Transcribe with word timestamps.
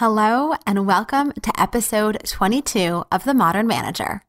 Hello, 0.00 0.54
and 0.66 0.86
welcome 0.86 1.30
to 1.42 1.60
episode 1.60 2.22
22 2.24 3.04
of 3.12 3.24
The 3.24 3.34
Modern 3.34 3.66
Manager. 3.66 4.22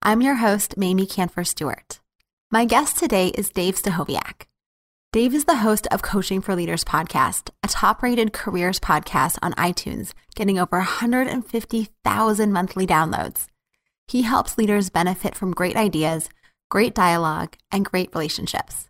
I'm 0.00 0.22
your 0.22 0.36
host, 0.36 0.78
Mamie 0.78 1.04
Kanfer 1.04 1.46
Stewart. 1.46 2.00
My 2.50 2.64
guest 2.64 2.96
today 2.96 3.28
is 3.28 3.50
Dave 3.50 3.74
Stachowiak. 3.74 4.46
Dave 5.12 5.34
is 5.34 5.44
the 5.44 5.56
host 5.56 5.86
of 5.90 6.00
Coaching 6.00 6.40
for 6.40 6.56
Leaders 6.56 6.84
podcast, 6.84 7.50
a 7.62 7.68
top 7.68 8.02
rated 8.02 8.32
careers 8.32 8.80
podcast 8.80 9.36
on 9.42 9.52
iTunes, 9.56 10.14
getting 10.36 10.58
over 10.58 10.78
150,000 10.78 12.50
monthly 12.50 12.86
downloads. 12.86 13.46
He 14.08 14.22
helps 14.22 14.56
leaders 14.56 14.88
benefit 14.88 15.34
from 15.34 15.52
great 15.52 15.76
ideas, 15.76 16.30
great 16.70 16.94
dialogue, 16.94 17.58
and 17.70 17.84
great 17.84 18.08
relationships. 18.14 18.88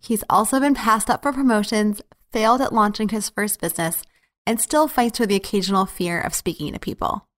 He's 0.00 0.24
also 0.30 0.60
been 0.60 0.74
passed 0.74 1.10
up 1.10 1.22
for 1.22 1.32
promotions, 1.34 2.00
failed 2.32 2.62
at 2.62 2.72
launching 2.72 3.10
his 3.10 3.28
first 3.28 3.60
business, 3.60 4.02
and 4.48 4.58
still 4.58 4.88
fights 4.88 5.20
with 5.20 5.28
the 5.28 5.36
occasional 5.36 5.84
fear 5.84 6.18
of 6.18 6.34
speaking 6.34 6.72
to 6.72 6.78
people. 6.78 7.28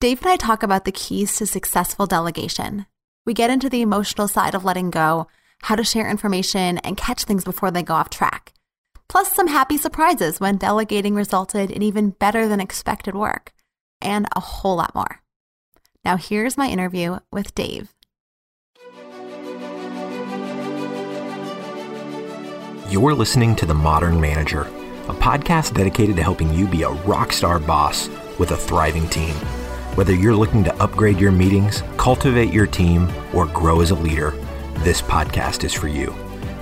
Dave 0.00 0.22
and 0.22 0.30
I 0.30 0.36
talk 0.36 0.62
about 0.62 0.84
the 0.84 0.92
keys 0.92 1.34
to 1.36 1.46
successful 1.46 2.06
delegation. 2.06 2.86
We 3.26 3.34
get 3.34 3.50
into 3.50 3.68
the 3.68 3.82
emotional 3.82 4.28
side 4.28 4.54
of 4.54 4.64
letting 4.64 4.90
go, 4.90 5.26
how 5.62 5.74
to 5.74 5.82
share 5.82 6.08
information, 6.08 6.78
and 6.78 6.96
catch 6.96 7.24
things 7.24 7.42
before 7.42 7.72
they 7.72 7.82
go 7.82 7.94
off 7.94 8.08
track. 8.08 8.52
Plus, 9.08 9.32
some 9.32 9.48
happy 9.48 9.76
surprises 9.76 10.38
when 10.38 10.58
delegating 10.58 11.16
resulted 11.16 11.72
in 11.72 11.82
even 11.82 12.10
better 12.10 12.46
than 12.46 12.60
expected 12.60 13.16
work, 13.16 13.52
and 14.00 14.28
a 14.36 14.40
whole 14.40 14.76
lot 14.76 14.94
more. 14.94 15.22
Now, 16.04 16.16
here's 16.16 16.56
my 16.56 16.68
interview 16.68 17.18
with 17.32 17.52
Dave. 17.56 17.92
You're 22.88 23.14
listening 23.14 23.56
to 23.56 23.66
The 23.66 23.74
Modern 23.74 24.20
Manager 24.20 24.70
a 25.08 25.14
podcast 25.14 25.74
dedicated 25.74 26.16
to 26.16 26.22
helping 26.22 26.52
you 26.54 26.66
be 26.66 26.82
a 26.82 26.90
rock 26.90 27.32
star 27.32 27.58
boss 27.58 28.08
with 28.38 28.52
a 28.52 28.56
thriving 28.56 29.08
team. 29.08 29.34
Whether 29.94 30.14
you're 30.14 30.36
looking 30.36 30.64
to 30.64 30.82
upgrade 30.82 31.18
your 31.18 31.32
meetings, 31.32 31.82
cultivate 31.96 32.52
your 32.52 32.66
team, 32.66 33.12
or 33.34 33.46
grow 33.46 33.80
as 33.80 33.90
a 33.90 33.94
leader, 33.94 34.30
this 34.78 35.02
podcast 35.02 35.64
is 35.64 35.72
for 35.74 35.88
you. 35.88 36.14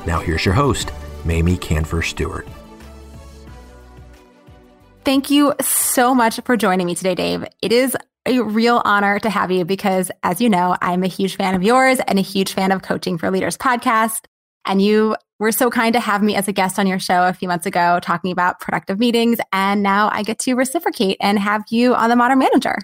Now, 0.07 0.21
here's 0.21 0.45
your 0.45 0.55
host, 0.55 0.91
Mamie 1.25 1.57
Kanfer 1.57 2.05
Stewart. 2.05 2.49
Thank 5.05 5.31
you 5.31 5.55
so 5.61 6.15
much 6.15 6.41
for 6.45 6.57
joining 6.57 6.87
me 6.87 6.95
today, 6.95 7.15
Dave. 7.15 7.45
It 7.63 7.73
is 7.73 7.97
a 8.27 8.41
real 8.41 8.83
honor 8.85 9.19
to 9.19 9.31
have 9.31 9.51
you 9.51 9.65
because, 9.65 10.11
as 10.23 10.41
you 10.41 10.51
know, 10.51 10.77
I'm 10.81 11.03
a 11.03 11.09
huge 11.09 11.37
fan 11.37 11.55
of 11.55 11.63
yours 11.63 11.99
and 12.07 12.19
a 12.19 12.23
huge 12.23 12.53
fan 12.53 12.71
of 12.71 12.83
Coaching 12.83 13.17
for 13.17 13.31
Leaders 13.31 13.57
podcast. 13.57 14.27
And 14.67 14.83
you 14.83 15.17
were 15.41 15.51
so 15.51 15.71
kind 15.71 15.93
to 15.95 16.01
have 16.01 16.23
me 16.23 16.37
as 16.37 16.47
a 16.47 16.53
guest 16.53 16.79
on 16.79 16.87
your 16.87 17.01
show 17.01 17.27
a 17.27 17.33
few 17.33 17.49
months 17.49 17.67
ago 17.67 17.99
talking 18.01 18.31
about 18.31 18.61
productive 18.61 19.01
meetings. 19.01 19.39
And 19.53 19.83
now 19.83 20.11
I 20.13 20.23
get 20.23 20.39
to 20.41 20.55
reciprocate 20.55 21.17
and 21.21 21.39
have 21.39 21.65
you 21.71 21.95
on 21.95 22.11
the 22.11 22.17
Modern 22.17 22.39
Manager. 22.39 22.79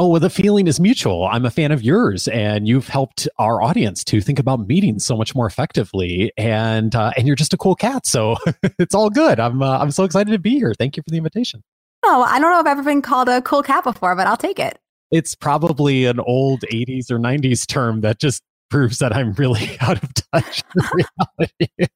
Oh, 0.00 0.06
well, 0.06 0.20
the 0.20 0.30
feeling 0.30 0.68
is 0.68 0.78
mutual. 0.78 1.26
I'm 1.26 1.44
a 1.44 1.50
fan 1.50 1.72
of 1.72 1.82
yours, 1.82 2.28
and 2.28 2.68
you've 2.68 2.86
helped 2.86 3.26
our 3.40 3.60
audience 3.60 4.04
to 4.04 4.20
think 4.20 4.38
about 4.38 4.68
meetings 4.68 5.04
so 5.04 5.16
much 5.16 5.34
more 5.34 5.44
effectively. 5.44 6.30
And 6.36 6.94
uh, 6.94 7.10
and 7.16 7.26
you're 7.26 7.34
just 7.34 7.52
a 7.52 7.56
cool 7.56 7.74
cat, 7.74 8.06
so 8.06 8.36
it's 8.78 8.94
all 8.94 9.10
good. 9.10 9.40
I'm 9.40 9.60
uh, 9.60 9.78
I'm 9.78 9.90
so 9.90 10.04
excited 10.04 10.30
to 10.30 10.38
be 10.38 10.50
here. 10.50 10.72
Thank 10.72 10.96
you 10.96 11.02
for 11.02 11.10
the 11.10 11.16
invitation. 11.16 11.64
Oh, 12.04 12.22
I 12.22 12.38
don't 12.38 12.52
know 12.52 12.60
if 12.60 12.66
I've 12.66 12.78
ever 12.78 12.84
been 12.84 13.02
called 13.02 13.28
a 13.28 13.42
cool 13.42 13.64
cat 13.64 13.82
before, 13.82 14.14
but 14.14 14.28
I'll 14.28 14.36
take 14.36 14.60
it. 14.60 14.78
It's 15.10 15.34
probably 15.34 16.04
an 16.04 16.20
old 16.20 16.60
80s 16.72 17.10
or 17.10 17.18
90s 17.18 17.66
term 17.66 18.02
that 18.02 18.20
just 18.20 18.42
proves 18.70 18.98
that 18.98 19.14
I'm 19.14 19.32
really 19.34 19.76
out 19.80 20.02
of 20.02 20.12
touch 20.14 20.62
with 20.74 20.90
reality. 20.92 21.88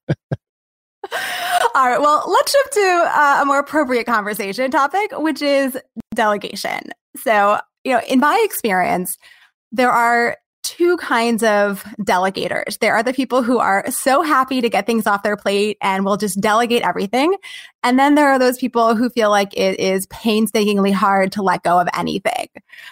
All 1.75 1.87
right. 1.87 1.99
Well, 1.99 2.23
let's 2.27 2.51
shift 2.51 2.73
to 2.73 3.11
uh, 3.13 3.39
a 3.41 3.45
more 3.45 3.59
appropriate 3.59 4.05
conversation 4.05 4.71
topic, 4.71 5.11
which 5.13 5.41
is 5.41 5.77
delegation. 6.13 6.81
So, 7.17 7.59
you 7.83 7.93
know, 7.93 8.01
in 8.07 8.19
my 8.19 8.39
experience, 8.45 9.17
there 9.71 9.91
are 9.91 10.37
two 10.63 10.97
kinds 10.97 11.43
of 11.43 11.83
delegators. 11.99 12.79
There 12.79 12.95
are 12.95 13.03
the 13.03 13.13
people 13.13 13.43
who 13.43 13.59
are 13.59 13.89
so 13.91 14.21
happy 14.21 14.61
to 14.61 14.69
get 14.69 14.85
things 14.85 15.05
off 15.05 15.23
their 15.23 15.35
plate 15.35 15.77
and 15.81 16.05
will 16.05 16.17
just 16.17 16.39
delegate 16.39 16.83
everything. 16.83 17.35
And 17.83 17.99
then 17.99 18.15
there 18.15 18.29
are 18.29 18.39
those 18.39 18.57
people 18.57 18.95
who 18.95 19.09
feel 19.09 19.29
like 19.29 19.55
it 19.57 19.79
is 19.79 20.07
painstakingly 20.07 20.91
hard 20.91 21.31
to 21.33 21.41
let 21.41 21.63
go 21.63 21.79
of 21.79 21.89
anything. 21.93 22.47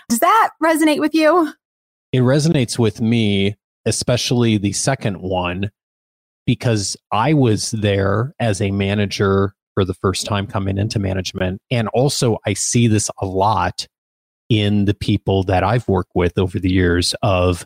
Does 0.09 0.19
that 0.19 0.51
resonate 0.61 0.99
with 0.99 1.15
you? 1.15 1.53
It 2.11 2.19
resonates 2.19 2.77
with 2.77 2.99
me 2.99 3.55
especially 3.85 4.57
the 4.57 4.73
second 4.73 5.21
one, 5.21 5.71
because 6.45 6.97
I 7.11 7.33
was 7.33 7.71
there 7.71 8.33
as 8.39 8.61
a 8.61 8.71
manager 8.71 9.53
for 9.73 9.85
the 9.85 9.93
first 9.93 10.25
time 10.25 10.47
coming 10.47 10.77
into 10.77 10.99
management. 10.99 11.61
And 11.71 11.87
also, 11.89 12.37
I 12.45 12.53
see 12.53 12.87
this 12.87 13.09
a 13.21 13.25
lot 13.25 13.87
in 14.49 14.85
the 14.85 14.93
people 14.93 15.43
that 15.43 15.63
I've 15.63 15.87
worked 15.87 16.11
with 16.13 16.37
over 16.37 16.59
the 16.59 16.71
years 16.71 17.15
of 17.21 17.65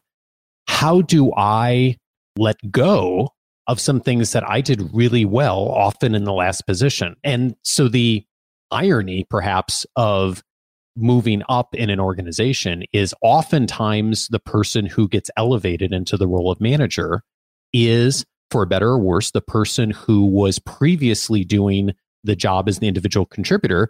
how 0.67 1.01
do 1.01 1.33
I 1.35 1.97
let 2.37 2.57
go 2.69 3.29
of 3.67 3.79
some 3.79 3.99
things 3.99 4.33
that 4.33 4.47
I 4.47 4.61
did 4.61 4.93
really 4.93 5.25
well, 5.25 5.67
often 5.69 6.13
in 6.13 6.25
the 6.25 6.33
last 6.33 6.67
position. 6.67 7.15
And 7.23 7.55
so 7.63 7.87
the 7.87 8.23
irony, 8.69 9.25
perhaps, 9.29 9.87
of 9.95 10.43
moving 10.95 11.43
up 11.49 11.75
in 11.75 11.89
an 11.89 11.99
organization 11.99 12.83
is 12.93 13.13
oftentimes 13.21 14.27
the 14.29 14.39
person 14.39 14.85
who 14.85 15.07
gets 15.07 15.29
elevated 15.37 15.91
into 15.91 16.17
the 16.17 16.27
role 16.27 16.51
of 16.51 16.61
manager 16.61 17.21
is, 17.73 18.25
for 18.51 18.65
better 18.65 18.89
or 18.89 18.99
worse, 18.99 19.31
the 19.31 19.41
person 19.41 19.91
who 19.91 20.25
was 20.25 20.59
previously 20.59 21.43
doing 21.43 21.91
the 22.23 22.35
job 22.35 22.69
as 22.69 22.79
the 22.79 22.87
individual 22.87 23.25
contributor, 23.25 23.89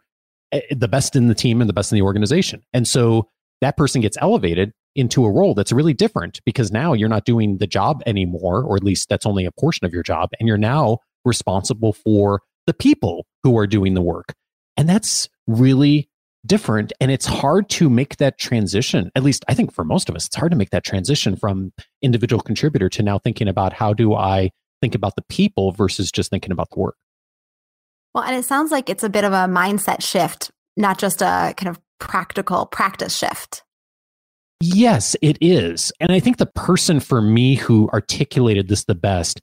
eh, 0.52 0.62
the 0.72 0.88
best 0.88 1.16
in 1.16 1.28
the 1.28 1.36
team 1.36 1.62
and 1.62 1.70
the 1.70 1.74
best 1.74 1.92
in 1.92 1.98
the 1.98 2.02
organization. 2.02 2.62
And 2.74 2.88
so 2.88 3.30
that 3.62 3.78
person 3.78 4.02
gets 4.02 4.18
elevated 4.20 4.72
into 4.96 5.26
a 5.26 5.32
role 5.32 5.54
that's 5.54 5.72
really 5.72 5.94
different 5.94 6.42
because 6.46 6.72
now 6.72 6.94
you're 6.94 7.10
not 7.10 7.26
doing 7.26 7.58
the 7.58 7.68
job 7.68 8.02
anymore, 8.06 8.64
or 8.64 8.76
at 8.76 8.84
least 8.84 9.10
that's 9.10 9.26
only 9.26 9.46
a 9.46 9.52
portion 9.52 9.86
of 9.86 9.94
your 9.94 10.04
job. 10.04 10.30
And 10.40 10.48
you're 10.48 10.58
now 10.58 11.00
responsible 11.26 11.94
for 11.94 12.42
the 12.66 12.74
people 12.74 13.26
who 13.44 13.58
are 13.58 13.68
doing 13.68 13.94
the 13.94 14.02
work. 14.02 14.34
And 14.78 14.90
that's 14.90 15.30
really 15.48 16.10
different 16.46 16.94
and 17.00 17.12
it's 17.12 17.26
hard 17.26 17.70
to 17.70 17.90
make 17.90 18.18
that 18.18 18.38
transition 18.38 19.12
at 19.16 19.24
least 19.24 19.44
i 19.48 19.54
think 19.54 19.74
for 19.74 19.84
most 19.84 20.10
of 20.10 20.16
us 20.16 20.28
it's 20.28 20.36
hard 20.36 20.52
to 20.52 20.58
make 20.58 20.70
that 20.70 20.84
transition 20.84 21.36
from 21.36 21.72
individual 22.02 22.42
contributor 22.42 22.90
to 22.90 23.02
now 23.02 23.18
thinking 23.18 23.48
about 23.48 23.74
how 23.74 23.94
do 23.94 24.14
i 24.14 24.50
think 24.82 24.96
about 24.96 25.16
the 25.16 25.24
people 25.30 25.72
versus 25.72 26.12
just 26.12 26.30
thinking 26.30 26.52
about 26.52 26.70
the 26.72 26.80
work. 26.80 26.96
Well 28.14 28.24
and 28.24 28.36
it 28.36 28.46
sounds 28.46 28.72
like 28.72 28.90
it's 28.90 29.04
a 29.04 29.10
bit 29.10 29.24
of 29.24 29.34
a 29.34 29.48
mindset 29.48 30.02
shift 30.02 30.52
not 30.78 31.00
just 31.00 31.22
a 31.22 31.54
kind 31.58 31.70
of 31.70 31.80
practical 32.00 32.66
practice 32.66 33.18
shift. 33.18 33.64
Yes 34.62 35.16
it 35.22 35.38
is 35.42 35.92
and 36.00 36.12
i 36.12 36.20
think 36.20 36.38
the 36.38 36.46
person 36.46 37.00
for 37.00 37.22
me 37.22 37.56
who 37.56 37.90
articulated 37.90 38.68
this 38.68 38.86
the 38.86 38.96
best 38.96 39.42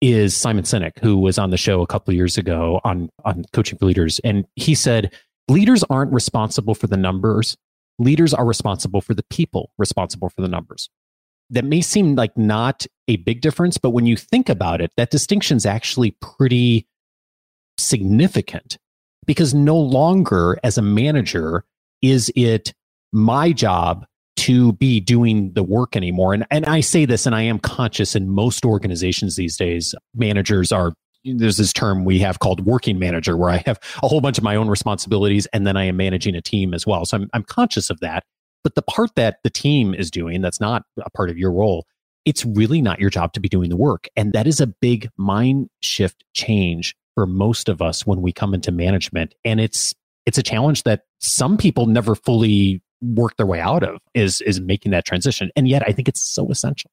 is 0.00 0.36
simon 0.36 0.64
sinek 0.64 0.98
who 1.00 1.16
was 1.16 1.38
on 1.38 1.50
the 1.50 1.56
show 1.56 1.82
a 1.82 1.86
couple 1.86 2.14
years 2.14 2.38
ago 2.38 2.80
on 2.84 3.08
on 3.24 3.44
coaching 3.52 3.78
for 3.78 3.86
leaders 3.86 4.20
and 4.20 4.44
he 4.54 4.74
said 4.74 5.12
leaders 5.48 5.84
aren't 5.90 6.12
responsible 6.12 6.74
for 6.74 6.86
the 6.86 6.96
numbers. 6.96 7.56
Leaders 7.98 8.32
are 8.32 8.44
responsible 8.44 9.00
for 9.00 9.14
the 9.14 9.24
people 9.24 9.72
responsible 9.78 10.28
for 10.28 10.42
the 10.42 10.48
numbers. 10.48 10.88
That 11.50 11.64
may 11.64 11.80
seem 11.80 12.14
like 12.14 12.36
not 12.36 12.86
a 13.08 13.16
big 13.16 13.40
difference, 13.40 13.78
but 13.78 13.90
when 13.90 14.06
you 14.06 14.16
think 14.16 14.48
about 14.48 14.80
it, 14.80 14.92
that 14.96 15.10
distinction 15.10 15.56
is 15.56 15.66
actually 15.66 16.16
pretty 16.20 16.86
significant 17.78 18.76
because 19.26 19.54
no 19.54 19.76
longer 19.76 20.58
as 20.62 20.78
a 20.78 20.82
manager 20.82 21.64
is 22.02 22.30
it 22.36 22.72
my 23.12 23.52
job 23.52 24.04
to 24.36 24.72
be 24.74 25.00
doing 25.00 25.52
the 25.54 25.62
work 25.62 25.96
anymore. 25.96 26.32
And, 26.32 26.46
and 26.50 26.64
I 26.66 26.80
say 26.80 27.04
this, 27.04 27.26
and 27.26 27.34
I 27.34 27.42
am 27.42 27.58
conscious 27.58 28.14
in 28.14 28.28
most 28.28 28.64
organizations 28.64 29.36
these 29.36 29.56
days, 29.56 29.94
managers 30.14 30.70
are 30.70 30.92
there's 31.24 31.56
this 31.56 31.72
term 31.72 32.04
we 32.04 32.18
have 32.20 32.38
called 32.38 32.64
working 32.64 32.98
manager 32.98 33.36
where 33.36 33.50
I 33.50 33.62
have 33.66 33.78
a 34.02 34.08
whole 34.08 34.20
bunch 34.20 34.38
of 34.38 34.44
my 34.44 34.56
own 34.56 34.68
responsibilities 34.68 35.46
and 35.52 35.66
then 35.66 35.76
I 35.76 35.84
am 35.84 35.96
managing 35.96 36.34
a 36.34 36.40
team 36.40 36.74
as 36.74 36.86
well. 36.86 37.04
So 37.04 37.16
I'm, 37.16 37.30
I'm 37.32 37.42
conscious 37.42 37.90
of 37.90 38.00
that. 38.00 38.24
But 38.64 38.74
the 38.74 38.82
part 38.82 39.14
that 39.16 39.38
the 39.44 39.50
team 39.50 39.94
is 39.94 40.10
doing 40.10 40.40
that's 40.40 40.60
not 40.60 40.82
a 41.00 41.10
part 41.10 41.30
of 41.30 41.38
your 41.38 41.52
role, 41.52 41.86
it's 42.24 42.44
really 42.44 42.82
not 42.82 43.00
your 43.00 43.10
job 43.10 43.32
to 43.34 43.40
be 43.40 43.48
doing 43.48 43.70
the 43.70 43.76
work. 43.76 44.08
And 44.16 44.32
that 44.32 44.46
is 44.46 44.60
a 44.60 44.66
big 44.66 45.08
mind 45.16 45.70
shift 45.80 46.24
change 46.34 46.94
for 47.14 47.26
most 47.26 47.68
of 47.68 47.80
us 47.80 48.06
when 48.06 48.20
we 48.20 48.32
come 48.32 48.54
into 48.54 48.70
management. 48.72 49.34
And 49.44 49.60
it's 49.60 49.94
it's 50.26 50.38
a 50.38 50.42
challenge 50.42 50.82
that 50.82 51.02
some 51.20 51.56
people 51.56 51.86
never 51.86 52.14
fully 52.14 52.82
work 53.00 53.36
their 53.36 53.46
way 53.46 53.60
out 53.60 53.82
of 53.82 54.00
is 54.14 54.40
is 54.42 54.60
making 54.60 54.92
that 54.92 55.04
transition. 55.04 55.50
And 55.56 55.68
yet 55.68 55.82
I 55.86 55.92
think 55.92 56.08
it's 56.08 56.20
so 56.20 56.50
essential. 56.50 56.90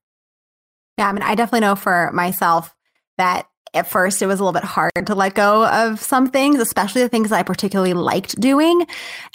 Yeah, 0.98 1.10
I 1.10 1.12
mean, 1.12 1.24
I 1.24 1.36
definitely 1.36 1.62
know 1.62 1.76
for 1.76 2.12
myself 2.14 2.74
that 3.18 3.48
at 3.76 3.88
first 3.88 4.22
it 4.22 4.28
was 4.28 4.40
a 4.40 4.44
little 4.44 4.60
bit 4.60 4.64
hard 4.64 4.92
to 5.06 5.16
let 5.16 5.36
go 5.36 5.68
of 5.68 6.02
some 6.02 6.28
things, 6.28 6.60
especially 6.60 7.04
the 7.04 7.10
things 7.10 7.32
I 7.32 7.44
particularly 7.44 7.94
liked 7.94 8.40
doing. 8.40 8.88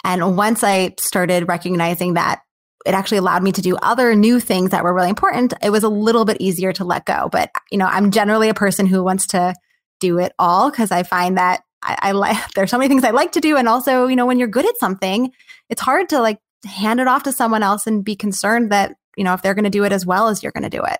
And 0.03 0.35
once 0.35 0.63
I 0.63 0.95
started 0.99 1.47
recognizing 1.47 2.15
that 2.15 2.41
it 2.85 2.93
actually 2.93 3.19
allowed 3.19 3.43
me 3.43 3.51
to 3.51 3.61
do 3.61 3.77
other 3.77 4.15
new 4.15 4.39
things 4.39 4.71
that 4.71 4.83
were 4.83 4.93
really 4.93 5.09
important, 5.09 5.53
it 5.61 5.69
was 5.69 5.83
a 5.83 5.89
little 5.89 6.25
bit 6.25 6.37
easier 6.39 6.73
to 6.73 6.83
let 6.83 7.05
go. 7.05 7.29
But, 7.31 7.51
you 7.71 7.77
know, 7.77 7.85
I'm 7.85 8.11
generally 8.11 8.49
a 8.49 8.53
person 8.53 8.87
who 8.87 9.03
wants 9.03 9.27
to 9.27 9.53
do 9.99 10.17
it 10.17 10.33
all 10.39 10.71
because 10.71 10.91
I 10.91 11.03
find 11.03 11.37
that 11.37 11.61
I, 11.83 11.97
I 12.01 12.11
like 12.11 12.37
there's 12.55 12.71
so 12.71 12.77
many 12.77 12.87
things 12.87 13.03
I 13.03 13.11
like 13.11 13.33
to 13.33 13.41
do. 13.41 13.57
And 13.57 13.67
also, 13.67 14.07
you 14.07 14.15
know, 14.15 14.25
when 14.25 14.39
you're 14.39 14.47
good 14.47 14.67
at 14.67 14.77
something, 14.77 15.31
it's 15.69 15.81
hard 15.81 16.09
to 16.09 16.19
like 16.19 16.39
hand 16.65 16.99
it 16.99 17.07
off 17.07 17.23
to 17.23 17.31
someone 17.31 17.63
else 17.63 17.87
and 17.87 18.03
be 18.03 18.15
concerned 18.15 18.71
that, 18.71 18.95
you 19.15 19.23
know, 19.23 19.33
if 19.33 19.41
they're 19.41 19.53
going 19.53 19.65
to 19.65 19.69
do 19.69 19.83
it 19.83 19.91
as 19.91 20.05
well 20.05 20.27
as 20.27 20.41
you're 20.41 20.51
going 20.51 20.63
to 20.63 20.69
do 20.69 20.83
it. 20.83 20.99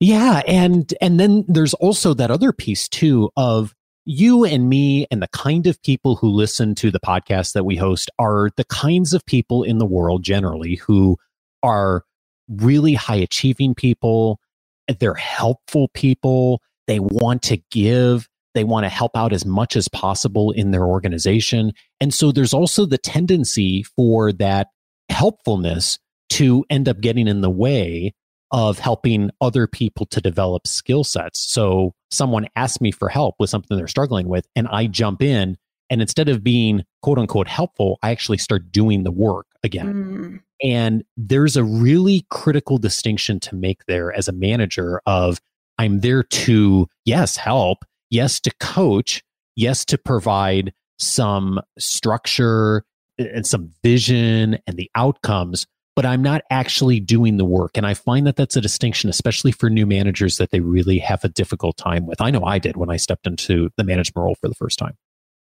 Yeah. 0.00 0.42
And, 0.46 0.92
and 1.00 1.18
then 1.18 1.44
there's 1.48 1.74
also 1.74 2.14
that 2.14 2.30
other 2.30 2.52
piece 2.52 2.88
too 2.88 3.30
of 3.36 3.74
you 4.04 4.44
and 4.44 4.68
me 4.68 5.06
and 5.10 5.22
the 5.22 5.28
kind 5.28 5.66
of 5.66 5.80
people 5.82 6.16
who 6.16 6.28
listen 6.28 6.74
to 6.74 6.90
the 6.90 7.00
podcast 7.00 7.52
that 7.54 7.64
we 7.64 7.76
host 7.76 8.10
are 8.18 8.50
the 8.56 8.64
kinds 8.64 9.14
of 9.14 9.24
people 9.24 9.62
in 9.62 9.78
the 9.78 9.86
world 9.86 10.22
generally 10.22 10.76
who 10.76 11.16
are 11.62 12.04
really 12.48 12.94
high 12.94 13.16
achieving 13.16 13.74
people. 13.74 14.38
They're 15.00 15.14
helpful 15.14 15.88
people. 15.94 16.60
They 16.86 17.00
want 17.00 17.42
to 17.44 17.56
give. 17.70 18.28
They 18.54 18.64
want 18.64 18.84
to 18.84 18.90
help 18.90 19.16
out 19.16 19.32
as 19.32 19.46
much 19.46 19.74
as 19.74 19.88
possible 19.88 20.50
in 20.50 20.70
their 20.70 20.84
organization. 20.84 21.72
And 22.00 22.12
so 22.12 22.30
there's 22.30 22.54
also 22.54 22.86
the 22.86 22.98
tendency 22.98 23.82
for 23.96 24.32
that 24.32 24.68
helpfulness 25.08 25.98
to 26.30 26.64
end 26.68 26.88
up 26.88 27.00
getting 27.00 27.26
in 27.26 27.40
the 27.40 27.50
way 27.50 28.12
of 28.54 28.78
helping 28.78 29.30
other 29.40 29.66
people 29.66 30.06
to 30.06 30.20
develop 30.20 30.64
skill 30.64 31.02
sets. 31.02 31.40
So 31.40 31.92
someone 32.12 32.46
asks 32.54 32.80
me 32.80 32.92
for 32.92 33.08
help 33.08 33.34
with 33.40 33.50
something 33.50 33.76
they're 33.76 33.88
struggling 33.88 34.28
with, 34.28 34.46
and 34.54 34.68
I 34.68 34.86
jump 34.86 35.22
in. 35.22 35.58
And 35.90 36.00
instead 36.00 36.28
of 36.28 36.44
being 36.44 36.84
quote 37.02 37.18
unquote 37.18 37.48
helpful, 37.48 37.98
I 38.00 38.12
actually 38.12 38.38
start 38.38 38.70
doing 38.70 39.02
the 39.02 39.10
work 39.10 39.46
again. 39.64 39.92
Mm. 39.92 40.40
And 40.62 41.04
there's 41.16 41.56
a 41.56 41.64
really 41.64 42.26
critical 42.30 42.78
distinction 42.78 43.40
to 43.40 43.56
make 43.56 43.86
there 43.86 44.16
as 44.16 44.28
a 44.28 44.32
manager 44.32 45.02
of 45.04 45.40
I'm 45.76 46.00
there 46.00 46.22
to, 46.22 46.86
yes, 47.04 47.36
help, 47.36 47.84
yes, 48.08 48.38
to 48.40 48.52
coach, 48.60 49.24
yes, 49.56 49.84
to 49.86 49.98
provide 49.98 50.72
some 51.00 51.60
structure 51.76 52.84
and 53.18 53.44
some 53.44 53.72
vision 53.82 54.58
and 54.68 54.76
the 54.76 54.90
outcomes, 54.94 55.66
but 55.94 56.04
I'm 56.06 56.22
not 56.22 56.42
actually 56.50 57.00
doing 57.00 57.36
the 57.36 57.44
work. 57.44 57.76
And 57.76 57.86
I 57.86 57.94
find 57.94 58.26
that 58.26 58.36
that's 58.36 58.56
a 58.56 58.60
distinction, 58.60 59.10
especially 59.10 59.52
for 59.52 59.70
new 59.70 59.86
managers 59.86 60.38
that 60.38 60.50
they 60.50 60.60
really 60.60 60.98
have 60.98 61.24
a 61.24 61.28
difficult 61.28 61.76
time 61.76 62.06
with. 62.06 62.20
I 62.20 62.30
know 62.30 62.44
I 62.44 62.58
did 62.58 62.76
when 62.76 62.90
I 62.90 62.96
stepped 62.96 63.26
into 63.26 63.70
the 63.76 63.84
management 63.84 64.24
role 64.24 64.36
for 64.40 64.48
the 64.48 64.54
first 64.54 64.78
time. 64.78 64.96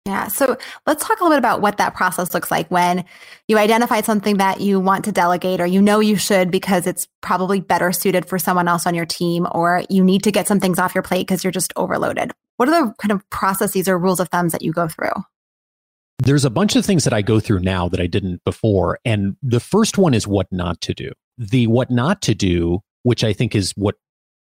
Yeah. 0.06 0.28
So 0.28 0.58
let's 0.86 1.06
talk 1.08 1.22
a 1.22 1.24
little 1.24 1.36
bit 1.36 1.40
about 1.40 1.62
what 1.62 1.78
that 1.78 1.96
process 1.96 2.34
looks 2.34 2.52
like 2.52 2.70
when 2.70 3.06
you 3.48 3.58
identify 3.58 4.02
something 4.02 4.38
that 4.38 4.60
you 4.60 4.82
want 4.82 5.06
to 5.06 5.14
delegate 5.14 5.62
or 5.62 5.66
you 5.66 5.82
know 5.82 6.02
you 6.02 6.18
should 6.18 6.52
because 6.52 6.86
it's 6.86 7.08
probably 7.22 7.62
better 7.62 7.94
suited 7.94 8.26
for 8.28 8.38
someone 8.38 8.68
else 8.68 8.86
on 8.86 8.96
your 8.96 9.06
team 9.06 9.48
or 9.52 9.84
you 9.90 10.04
need 10.04 10.24
to 10.24 10.32
get 10.32 10.46
some 10.46 10.60
things 10.60 10.78
off 10.78 10.94
your 10.94 11.04
plate 11.04 11.26
because 11.26 11.44
you're 11.44 11.52
just 11.52 11.72
overloaded. 11.78 12.34
What 12.58 12.68
are 12.68 12.86
the 12.86 12.94
kind 12.96 13.14
of 13.14 13.28
processes 13.30 13.88
or 13.88 13.98
rules 13.98 14.20
of 14.20 14.28
thumbs 14.28 14.52
that 14.52 14.62
you 14.62 14.74
go 14.74 14.90
through? 14.90 15.14
There's 16.20 16.46
a 16.46 16.50
bunch 16.50 16.76
of 16.76 16.86
things 16.86 17.04
that 17.04 17.14
I 17.14 17.22
go 17.22 17.40
through 17.40 17.60
now 17.60 17.90
that 17.90 18.00
I 18.00 18.08
didn't 18.08 18.44
before. 18.46 19.00
And 19.04 19.36
the 19.42 19.60
first 19.60 19.98
one 19.98 20.14
is 20.14 20.28
what 20.28 20.48
not 20.52 20.80
to 20.82 20.94
do. 20.94 21.12
The 21.38 21.68
what 21.68 21.90
not 21.90 22.22
to 22.24 22.36
do, 22.36 22.82
which 23.04 23.24
I 23.24 23.34
think 23.34 23.56
is 23.56 23.72
what 23.72 23.96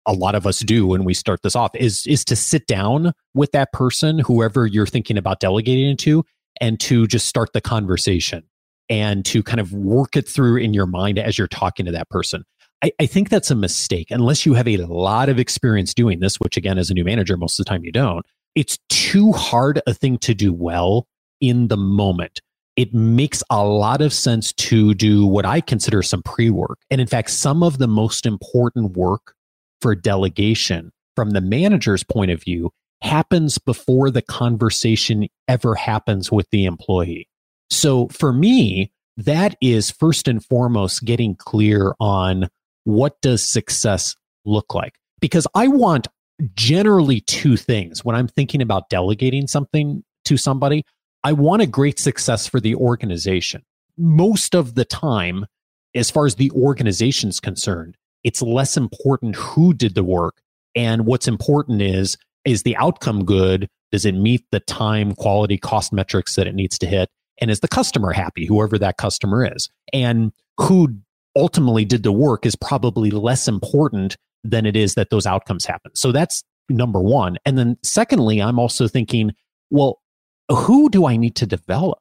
a 0.05 0.13
lot 0.13 0.35
of 0.35 0.45
us 0.45 0.59
do 0.59 0.85
when 0.85 1.03
we 1.03 1.13
start 1.13 1.41
this 1.41 1.55
off, 1.55 1.71
is 1.75 2.05
is 2.05 2.25
to 2.25 2.35
sit 2.35 2.67
down 2.67 3.13
with 3.33 3.51
that 3.53 3.71
person, 3.71 4.19
whoever 4.19 4.67
you're 4.67 4.85
thinking 4.85 5.17
about 5.17 5.39
delegating 5.39 5.97
to, 5.97 6.23
and 6.61 6.79
to 6.81 7.07
just 7.07 7.27
start 7.27 7.53
the 7.53 7.61
conversation 7.61 8.43
and 8.89 9.25
to 9.25 9.41
kind 9.41 9.59
of 9.59 9.73
work 9.73 10.15
it 10.15 10.27
through 10.27 10.57
in 10.57 10.73
your 10.73 10.85
mind 10.85 11.17
as 11.17 11.37
you're 11.37 11.47
talking 11.47 11.85
to 11.85 11.91
that 11.91 12.09
person. 12.09 12.43
I, 12.83 12.91
I, 12.99 13.05
think 13.07 13.29
that's 13.29 13.49
a 13.49 13.55
mistake 13.55 14.11
unless 14.11 14.45
you 14.45 14.53
have 14.53 14.67
a 14.67 14.77
lot 14.77 15.29
of 15.29 15.39
experience 15.39 15.93
doing 15.93 16.19
this, 16.19 16.35
which 16.35 16.57
again, 16.57 16.77
as 16.77 16.91
a 16.91 16.93
new 16.93 17.03
manager, 17.03 17.37
most 17.37 17.59
of 17.59 17.65
the 17.65 17.69
time 17.69 17.83
you 17.83 17.91
don't. 17.91 18.25
It's 18.53 18.77
too 18.89 19.31
hard 19.31 19.81
a 19.87 19.93
thing 19.93 20.17
to 20.19 20.33
do 20.35 20.53
well 20.53 21.07
in 21.41 21.67
the 21.67 21.77
moment. 21.77 22.41
It 22.75 22.93
makes 22.93 23.41
a 23.49 23.65
lot 23.65 24.01
of 24.01 24.13
sense 24.13 24.51
to 24.53 24.93
do 24.93 25.25
what 25.25 25.45
I 25.45 25.61
consider 25.61 26.01
some 26.01 26.21
pre 26.23 26.49
work. 26.49 26.77
And 26.91 26.99
in 26.99 27.07
fact, 27.07 27.29
some 27.29 27.63
of 27.63 27.77
the 27.77 27.87
most 27.87 28.25
important 28.25 28.97
work 28.97 29.33
for 29.81 29.95
delegation 29.95 30.91
from 31.15 31.31
the 31.31 31.41
manager's 31.41 32.03
point 32.03 32.31
of 32.31 32.43
view 32.43 32.71
happens 33.01 33.57
before 33.57 34.09
the 34.11 34.21
conversation 34.21 35.27
ever 35.47 35.75
happens 35.75 36.31
with 36.31 36.49
the 36.49 36.65
employee. 36.65 37.29
So 37.69 38.07
for 38.09 38.33
me, 38.33 38.91
that 39.17 39.55
is 39.61 39.91
first 39.91 40.27
and 40.27 40.43
foremost 40.43 41.05
getting 41.05 41.35
clear 41.35 41.93
on 41.99 42.49
what 42.83 43.19
does 43.21 43.43
success 43.43 44.15
look 44.43 44.73
like? 44.73 44.95
Because 45.19 45.47
I 45.55 45.67
want 45.67 46.07
generally 46.53 47.21
two 47.21 47.57
things 47.57 48.03
when 48.03 48.15
I'm 48.15 48.27
thinking 48.27 48.61
about 48.61 48.89
delegating 48.89 49.47
something 49.47 50.03
to 50.25 50.37
somebody. 50.37 50.83
I 51.25 51.33
want 51.33 51.63
a 51.63 51.67
great 51.67 51.97
success 51.97 52.45
for 52.45 52.59
the 52.59 52.75
organization. 52.75 53.63
Most 53.97 54.53
of 54.53 54.75
the 54.75 54.85
time, 54.85 55.47
as 55.95 56.11
far 56.11 56.27
as 56.27 56.35
the 56.35 56.51
organization 56.51 57.29
is 57.29 57.39
concerned, 57.39 57.97
it's 58.23 58.43
less 58.43 58.77
important 58.77 59.35
who 59.35 59.73
did 59.73 59.95
the 59.95 60.03
work. 60.03 60.39
And 60.75 61.07
what's 61.07 61.27
important 61.27 61.81
is, 61.81 62.15
is 62.45 62.61
the 62.61 62.77
outcome 62.77 63.25
good? 63.25 63.67
Does 63.91 64.05
it 64.05 64.11
meet 64.11 64.45
the 64.51 64.59
time, 64.59 65.15
quality, 65.15 65.57
cost 65.57 65.91
metrics 65.91 66.35
that 66.35 66.45
it 66.45 66.53
needs 66.53 66.77
to 66.77 66.85
hit? 66.85 67.09
And 67.41 67.49
is 67.49 67.61
the 67.61 67.67
customer 67.67 68.11
happy, 68.11 68.45
whoever 68.45 68.77
that 68.77 68.97
customer 68.97 69.51
is? 69.51 69.67
And 69.91 70.31
who 70.59 70.89
ultimately 71.35 71.85
did 71.85 72.03
the 72.03 72.11
work 72.11 72.45
is 72.45 72.55
probably 72.55 73.09
less 73.09 73.47
important 73.47 74.15
than 74.43 74.67
it 74.67 74.75
is 74.75 74.93
that 74.93 75.09
those 75.09 75.25
outcomes 75.25 75.65
happen. 75.65 75.89
So 75.95 76.11
that's 76.11 76.43
number 76.69 77.01
one. 77.01 77.37
And 77.45 77.57
then 77.57 77.77
secondly, 77.81 78.43
I'm 78.43 78.59
also 78.59 78.87
thinking, 78.87 79.31
well, 79.71 80.03
who 80.49 80.89
do 80.89 81.05
I 81.05 81.17
need 81.17 81.35
to 81.37 81.45
develop? 81.45 81.99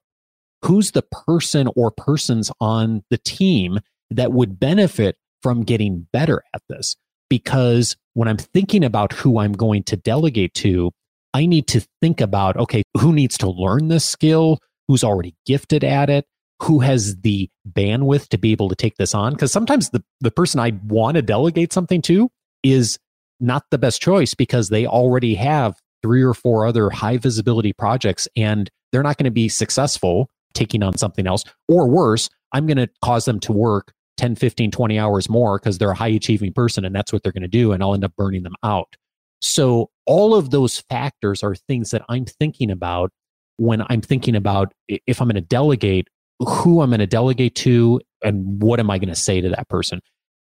Who's 0.64 0.92
the 0.92 1.02
person 1.02 1.68
or 1.76 1.90
persons 1.90 2.50
on 2.60 3.02
the 3.10 3.18
team 3.18 3.80
that 4.10 4.32
would 4.32 4.58
benefit 4.58 5.16
from 5.42 5.62
getting 5.62 6.06
better 6.12 6.42
at 6.54 6.62
this? 6.68 6.96
Because 7.28 7.96
when 8.14 8.28
I'm 8.28 8.38
thinking 8.38 8.84
about 8.84 9.12
who 9.12 9.38
I'm 9.38 9.52
going 9.52 9.82
to 9.84 9.96
delegate 9.96 10.54
to, 10.54 10.92
I 11.34 11.46
need 11.46 11.66
to 11.68 11.86
think 12.00 12.20
about 12.20 12.56
okay, 12.56 12.82
who 12.98 13.12
needs 13.12 13.36
to 13.38 13.50
learn 13.50 13.88
this 13.88 14.08
skill? 14.08 14.58
Who's 14.88 15.04
already 15.04 15.34
gifted 15.46 15.82
at 15.84 16.08
it? 16.08 16.26
Who 16.62 16.80
has 16.80 17.16
the 17.16 17.50
bandwidth 17.68 18.28
to 18.28 18.38
be 18.38 18.52
able 18.52 18.68
to 18.68 18.76
take 18.76 18.96
this 18.96 19.14
on? 19.14 19.32
Because 19.32 19.52
sometimes 19.52 19.90
the, 19.90 20.02
the 20.20 20.30
person 20.30 20.60
I 20.60 20.72
want 20.86 21.16
to 21.16 21.22
delegate 21.22 21.72
something 21.72 22.00
to 22.02 22.30
is 22.62 22.98
not 23.40 23.64
the 23.70 23.78
best 23.78 24.00
choice 24.00 24.34
because 24.34 24.68
they 24.68 24.86
already 24.86 25.34
have 25.34 25.76
three 26.04 26.22
or 26.22 26.34
four 26.34 26.66
other 26.66 26.90
high 26.90 27.16
visibility 27.16 27.72
projects 27.72 28.28
and 28.36 28.70
they're 28.92 29.02
not 29.02 29.16
going 29.16 29.24
to 29.24 29.30
be 29.30 29.48
successful 29.48 30.28
taking 30.52 30.82
on 30.82 30.98
something 30.98 31.26
else. 31.26 31.44
Or 31.66 31.88
worse, 31.88 32.28
I'm 32.52 32.66
going 32.66 32.76
to 32.76 32.90
cause 33.02 33.24
them 33.24 33.40
to 33.40 33.52
work 33.54 33.94
10, 34.18 34.36
15, 34.36 34.70
20 34.70 34.98
hours 34.98 35.30
more 35.30 35.58
because 35.58 35.78
they're 35.78 35.92
a 35.92 35.96
high 35.96 36.08
achieving 36.08 36.52
person 36.52 36.84
and 36.84 36.94
that's 36.94 37.10
what 37.10 37.22
they're 37.22 37.32
going 37.32 37.40
to 37.40 37.48
do. 37.48 37.72
And 37.72 37.82
I'll 37.82 37.94
end 37.94 38.04
up 38.04 38.14
burning 38.16 38.42
them 38.42 38.54
out. 38.62 38.96
So, 39.40 39.90
all 40.06 40.34
of 40.34 40.50
those 40.50 40.80
factors 40.80 41.42
are 41.42 41.54
things 41.54 41.90
that 41.90 42.02
I'm 42.10 42.26
thinking 42.26 42.70
about 42.70 43.10
when 43.56 43.82
I'm 43.88 44.02
thinking 44.02 44.36
about 44.36 44.74
if 44.88 45.20
I'm 45.20 45.28
going 45.28 45.34
to 45.36 45.40
delegate, 45.40 46.08
who 46.38 46.82
I'm 46.82 46.90
going 46.90 47.00
to 47.00 47.06
delegate 47.06 47.54
to, 47.56 48.00
and 48.22 48.62
what 48.62 48.78
am 48.78 48.90
I 48.90 48.98
going 48.98 49.08
to 49.08 49.14
say 49.14 49.40
to 49.40 49.48
that 49.50 49.68
person. 49.68 50.00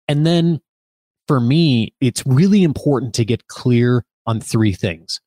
And 0.10 0.26
then 0.26 0.60
for 1.28 1.40
me, 1.40 1.94
it's 2.02 2.26
really 2.26 2.64
important 2.64 3.14
to 3.16 3.26
get 3.26 3.48
clear 3.48 4.06
on 4.26 4.42
three 4.42 4.74
things 4.74 5.22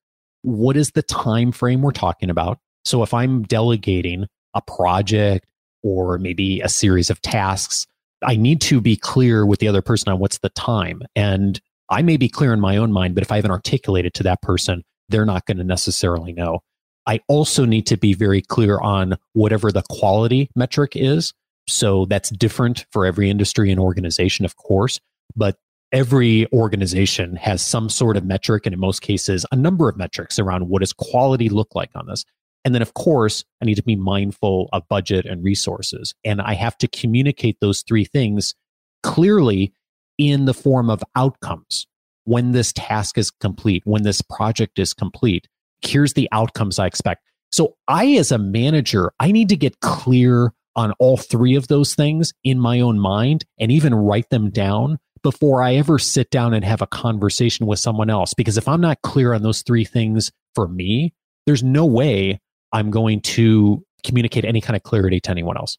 what 0.46 0.76
is 0.76 0.92
the 0.92 1.02
time 1.02 1.50
frame 1.50 1.82
we're 1.82 1.90
talking 1.90 2.30
about? 2.30 2.58
So 2.84 3.02
if 3.02 3.12
I'm 3.12 3.42
delegating 3.42 4.26
a 4.54 4.62
project 4.62 5.44
or 5.82 6.18
maybe 6.18 6.60
a 6.60 6.68
series 6.68 7.10
of 7.10 7.20
tasks, 7.20 7.84
I 8.24 8.36
need 8.36 8.60
to 8.62 8.80
be 8.80 8.96
clear 8.96 9.44
with 9.44 9.58
the 9.58 9.66
other 9.66 9.82
person 9.82 10.12
on 10.12 10.20
what's 10.20 10.38
the 10.38 10.50
time. 10.50 11.02
And 11.16 11.60
I 11.90 12.02
may 12.02 12.16
be 12.16 12.28
clear 12.28 12.52
in 12.52 12.60
my 12.60 12.76
own 12.76 12.92
mind, 12.92 13.16
but 13.16 13.22
if 13.22 13.32
I 13.32 13.36
haven't 13.36 13.50
articulated 13.50 14.14
to 14.14 14.22
that 14.22 14.40
person, 14.40 14.84
they're 15.08 15.26
not 15.26 15.46
going 15.46 15.58
to 15.58 15.64
necessarily 15.64 16.32
know. 16.32 16.60
I 17.08 17.20
also 17.26 17.64
need 17.64 17.86
to 17.88 17.96
be 17.96 18.14
very 18.14 18.40
clear 18.40 18.78
on 18.78 19.16
whatever 19.32 19.72
the 19.72 19.82
quality 19.90 20.48
metric 20.54 20.92
is. 20.94 21.32
So 21.68 22.06
that's 22.06 22.30
different 22.30 22.86
for 22.92 23.04
every 23.04 23.30
industry 23.30 23.72
and 23.72 23.80
organization, 23.80 24.44
of 24.44 24.54
course. 24.54 25.00
But 25.34 25.56
every 25.92 26.46
organization 26.52 27.36
has 27.36 27.62
some 27.62 27.88
sort 27.88 28.16
of 28.16 28.24
metric 28.24 28.66
and 28.66 28.74
in 28.74 28.80
most 28.80 29.02
cases 29.02 29.46
a 29.52 29.56
number 29.56 29.88
of 29.88 29.96
metrics 29.96 30.38
around 30.38 30.68
what 30.68 30.80
does 30.80 30.92
quality 30.92 31.48
look 31.48 31.74
like 31.74 31.90
on 31.94 32.06
this. 32.06 32.24
And 32.64 32.74
then 32.74 32.82
of 32.82 32.94
course 32.94 33.44
i 33.62 33.64
need 33.64 33.76
to 33.76 33.82
be 33.82 33.96
mindful 33.96 34.68
of 34.72 34.88
budget 34.88 35.26
and 35.26 35.44
resources. 35.44 36.14
And 36.24 36.40
i 36.40 36.54
have 36.54 36.76
to 36.78 36.88
communicate 36.88 37.58
those 37.60 37.82
three 37.82 38.04
things 38.04 38.54
clearly 39.02 39.72
in 40.18 40.46
the 40.46 40.54
form 40.54 40.90
of 40.90 41.04
outcomes. 41.14 41.86
When 42.24 42.52
this 42.52 42.72
task 42.72 43.18
is 43.18 43.30
complete 43.30 43.82
when 43.86 44.02
this 44.02 44.20
project 44.20 44.78
is 44.78 44.92
complete 44.92 45.48
here's 45.82 46.14
the 46.14 46.28
outcomes 46.32 46.78
i 46.78 46.86
expect. 46.86 47.22
So 47.52 47.76
i 47.86 48.06
as 48.14 48.32
a 48.32 48.38
manager 48.38 49.12
i 49.20 49.30
need 49.30 49.48
to 49.50 49.56
get 49.56 49.80
clear 49.80 50.52
on 50.74 50.92
all 50.98 51.16
three 51.16 51.54
of 51.54 51.68
those 51.68 51.94
things 51.94 52.34
in 52.44 52.60
my 52.60 52.80
own 52.80 52.98
mind 52.98 53.44
and 53.58 53.72
even 53.72 53.94
write 53.94 54.28
them 54.28 54.50
down 54.50 54.98
before 55.26 55.60
I 55.60 55.74
ever 55.74 55.98
sit 55.98 56.30
down 56.30 56.54
and 56.54 56.64
have 56.64 56.82
a 56.82 56.86
conversation 56.86 57.66
with 57.66 57.80
someone 57.80 58.08
else. 58.10 58.32
Because 58.32 58.56
if 58.56 58.68
I'm 58.68 58.80
not 58.80 59.02
clear 59.02 59.34
on 59.34 59.42
those 59.42 59.62
three 59.62 59.84
things 59.84 60.30
for 60.54 60.68
me, 60.68 61.14
there's 61.46 61.64
no 61.64 61.84
way 61.84 62.40
I'm 62.70 62.92
going 62.92 63.22
to 63.22 63.84
communicate 64.04 64.44
any 64.44 64.60
kind 64.60 64.76
of 64.76 64.84
clarity 64.84 65.18
to 65.18 65.30
anyone 65.32 65.56
else. 65.56 65.78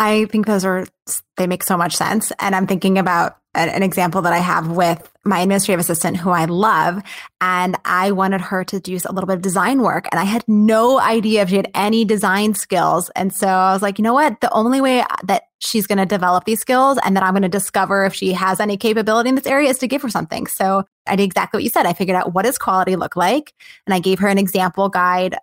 I 0.00 0.24
think 0.24 0.46
those 0.46 0.64
are, 0.64 0.84
they 1.36 1.46
make 1.46 1.62
so 1.62 1.76
much 1.76 1.94
sense. 1.94 2.32
And 2.40 2.56
I'm 2.56 2.66
thinking 2.66 2.98
about 2.98 3.36
an 3.56 3.82
example 3.82 4.22
that 4.22 4.32
I 4.32 4.38
have 4.38 4.68
with 4.68 5.10
my 5.24 5.40
administrative 5.40 5.80
assistant 5.80 6.16
who 6.16 6.30
I 6.30 6.44
love. 6.44 7.02
And 7.40 7.76
I 7.84 8.12
wanted 8.12 8.40
her 8.40 8.64
to 8.64 8.80
do 8.80 8.98
a 9.04 9.12
little 9.12 9.26
bit 9.26 9.36
of 9.36 9.42
design 9.42 9.82
work. 9.82 10.06
And 10.12 10.20
I 10.20 10.24
had 10.24 10.44
no 10.46 11.00
idea 11.00 11.42
if 11.42 11.48
she 11.48 11.56
had 11.56 11.70
any 11.74 12.04
design 12.04 12.54
skills. 12.54 13.10
And 13.16 13.34
so 13.34 13.46
I 13.46 13.72
was 13.72 13.82
like, 13.82 13.98
you 13.98 14.02
know 14.02 14.14
what? 14.14 14.40
The 14.40 14.52
only 14.52 14.80
way 14.80 15.04
that 15.24 15.44
she's 15.58 15.86
going 15.86 15.98
to 15.98 16.06
develop 16.06 16.44
these 16.44 16.60
skills 16.60 16.98
and 17.04 17.16
that 17.16 17.24
I'm 17.24 17.32
going 17.32 17.42
to 17.42 17.48
discover 17.48 18.04
if 18.04 18.14
she 18.14 18.32
has 18.32 18.60
any 18.60 18.76
capability 18.76 19.30
in 19.30 19.34
this 19.34 19.46
area 19.46 19.70
is 19.70 19.78
to 19.78 19.88
give 19.88 20.02
her 20.02 20.10
something. 20.10 20.46
So 20.46 20.84
I 21.06 21.16
did 21.16 21.24
exactly 21.24 21.58
what 21.58 21.64
you 21.64 21.70
said. 21.70 21.86
I 21.86 21.92
figured 21.92 22.16
out 22.16 22.34
what 22.34 22.44
does 22.44 22.58
quality 22.58 22.96
look 22.96 23.16
like? 23.16 23.52
And 23.86 23.94
I 23.94 23.98
gave 23.98 24.18
her 24.20 24.28
an 24.28 24.38
example 24.38 24.88
guide 24.88 25.36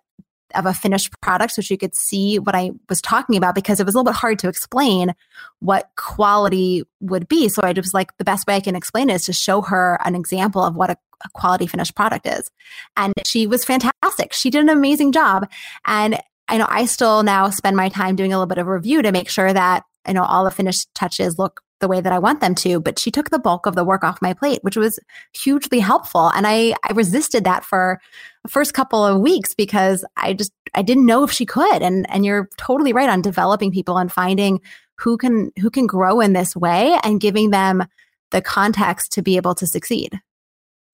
of 0.56 0.66
a 0.66 0.74
finished 0.74 1.18
product 1.20 1.54
so 1.54 1.62
she 1.62 1.76
could 1.76 1.94
see 1.94 2.38
what 2.38 2.54
I 2.54 2.72
was 2.88 3.00
talking 3.00 3.36
about 3.36 3.54
because 3.54 3.80
it 3.80 3.86
was 3.86 3.94
a 3.94 3.98
little 3.98 4.12
bit 4.12 4.18
hard 4.18 4.38
to 4.40 4.48
explain 4.48 5.14
what 5.60 5.90
quality 5.96 6.84
would 7.00 7.28
be. 7.28 7.48
So 7.48 7.62
I 7.62 7.72
just 7.72 7.86
was 7.86 7.94
like, 7.94 8.16
the 8.18 8.24
best 8.24 8.46
way 8.46 8.56
I 8.56 8.60
can 8.60 8.76
explain 8.76 9.10
it 9.10 9.14
is 9.14 9.24
to 9.26 9.32
show 9.32 9.62
her 9.62 9.98
an 10.04 10.14
example 10.14 10.62
of 10.62 10.76
what 10.76 10.90
a, 10.90 10.96
a 11.24 11.28
quality 11.30 11.66
finished 11.66 11.94
product 11.94 12.26
is. 12.26 12.50
And 12.96 13.12
she 13.24 13.46
was 13.46 13.64
fantastic. 13.64 14.32
She 14.32 14.50
did 14.50 14.62
an 14.62 14.68
amazing 14.68 15.12
job. 15.12 15.48
And 15.84 16.20
I 16.48 16.58
know 16.58 16.66
I 16.68 16.86
still 16.86 17.22
now 17.22 17.50
spend 17.50 17.76
my 17.76 17.88
time 17.88 18.16
doing 18.16 18.32
a 18.32 18.36
little 18.36 18.46
bit 18.46 18.58
of 18.58 18.66
review 18.66 19.02
to 19.02 19.12
make 19.12 19.28
sure 19.28 19.52
that 19.52 19.84
you 20.06 20.14
know 20.14 20.24
all 20.24 20.44
the 20.44 20.50
finished 20.50 20.94
touches 20.94 21.38
look 21.38 21.62
the 21.80 21.88
way 21.88 22.00
that 22.00 22.12
I 22.12 22.18
want 22.18 22.40
them 22.40 22.54
to, 22.56 22.80
but 22.80 22.98
she 22.98 23.10
took 23.10 23.30
the 23.30 23.38
bulk 23.38 23.66
of 23.66 23.74
the 23.74 23.84
work 23.84 24.04
off 24.04 24.22
my 24.22 24.32
plate, 24.32 24.60
which 24.62 24.76
was 24.76 24.98
hugely 25.34 25.80
helpful. 25.80 26.30
And 26.30 26.46
I, 26.46 26.74
I 26.82 26.92
resisted 26.94 27.44
that 27.44 27.64
for 27.64 28.00
first 28.48 28.74
couple 28.74 29.04
of 29.04 29.20
weeks 29.20 29.54
because 29.54 30.04
I 30.16 30.34
just, 30.34 30.52
I 30.74 30.82
didn't 30.82 31.06
know 31.06 31.24
if 31.24 31.30
she 31.30 31.46
could. 31.46 31.82
And, 31.82 32.08
and 32.10 32.24
you're 32.24 32.48
totally 32.56 32.92
right 32.92 33.08
on 33.08 33.22
developing 33.22 33.70
people 33.70 33.98
and 33.98 34.12
finding 34.12 34.60
who 34.98 35.16
can, 35.16 35.50
who 35.60 35.70
can 35.70 35.86
grow 35.86 36.20
in 36.20 36.32
this 36.32 36.54
way 36.54 36.98
and 37.02 37.20
giving 37.20 37.50
them 37.50 37.84
the 38.30 38.42
context 38.42 39.12
to 39.12 39.22
be 39.22 39.36
able 39.36 39.54
to 39.54 39.66
succeed. 39.66 40.20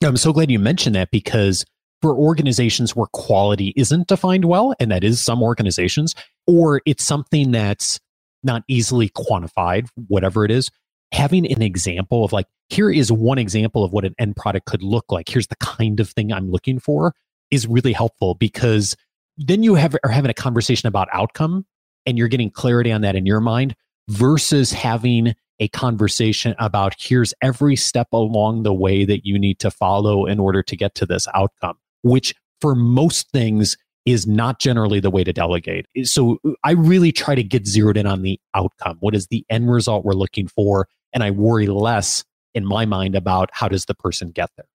I'm 0.03 0.17
so 0.17 0.33
glad 0.33 0.51
you 0.51 0.59
mentioned 0.59 0.95
that 0.95 1.11
because 1.11 1.65
for 2.01 2.15
organizations 2.15 2.97
where 2.97 3.09
quality 3.13 3.75
isn't 3.77 4.09
defined 4.09 4.47
well, 4.47 4.75
and 4.81 4.91
that 4.91 5.05
is 5.05 5.21
some 5.21 5.43
organizations, 5.43 6.15
or 6.47 6.81
it's 6.87 7.05
something 7.05 7.51
that's 7.51 8.01
not 8.43 8.63
easily 8.69 9.11
quantified, 9.11 9.87
whatever 10.09 10.45
it 10.45 10.51
is, 10.51 10.71
having 11.13 11.51
an 11.51 11.61
example 11.61 12.25
of 12.25 12.33
like, 12.33 12.47
here 12.71 12.91
is 12.91 13.13
one 13.13 13.37
example 13.37 13.85
of 13.85 13.93
what 13.93 14.05
an 14.05 14.15
end 14.19 14.37
product 14.37 14.65
could 14.65 14.83
look 14.83 15.05
like. 15.11 15.29
Here's 15.29 15.49
the 15.49 15.57
kind 15.57 16.01
of 16.01 16.09
thing 16.09 16.33
I'm 16.33 16.51
looking 16.51 16.79
for 16.79 17.15
is 17.51 17.67
really 17.67 17.93
helpful 17.93 18.35
because 18.35 18.97
then 19.37 19.63
you 19.63 19.75
have 19.75 19.97
are 20.05 20.11
having 20.11 20.31
a 20.31 20.35
conversation 20.35 20.87
about 20.87 21.09
outcome 21.13 21.65
and 22.07 22.19
you're 22.19 22.29
getting 22.29 22.51
clarity 22.51 22.93
on 22.93 23.01
that 23.03 23.17
in 23.17 23.27
your 23.27 23.41
mind 23.41 23.75
versus 24.09 24.73
having 24.73 25.35
a 25.61 25.69
conversation 25.69 26.55
about 26.59 26.95
here's 26.99 27.35
every 27.43 27.77
step 27.77 28.09
along 28.13 28.63
the 28.63 28.73
way 28.73 29.05
that 29.05 29.25
you 29.25 29.39
need 29.39 29.59
to 29.59 29.71
follow 29.71 30.25
in 30.25 30.41
order 30.41 30.63
to 30.63 30.77
get 30.77 30.95
to 30.95 31.07
this 31.07 31.29
outcome, 31.35 31.77
which 32.03 32.35
for 32.61 32.75
most 32.75 33.31
things 33.31 33.77
is 34.07 34.27
not 34.27 34.59
generally 34.59 35.01
the 35.01 35.11
way 35.11 35.23
to 35.23 35.33
delegate. 35.33 35.87
So 36.05 36.39
I 36.65 36.73
really 36.73 37.13
try 37.13 37.35
to 37.35 37.43
get 37.43 37.67
zeroed 37.67 37.99
in 37.99 38.07
on 38.07 38.23
the 38.23 38.41
outcome. 38.55 38.97
What 39.01 39.15
is 39.15 39.27
the 39.27 39.45
end 39.51 39.71
result 39.71 40.05
we're 40.05 40.15
looking 40.15 40.49
for? 40.49 40.89
And 41.13 41.23
I 41.23 41.31
worry 41.31 41.67
less 41.67 42.25
in 42.55 42.65
my 42.65 42.87
mind 42.87 43.15
about 43.15 43.51
how 43.53 43.69
does 43.69 43.85
the 43.85 43.95
person 43.95 44.31
get 44.31 44.51
there. 44.57 44.67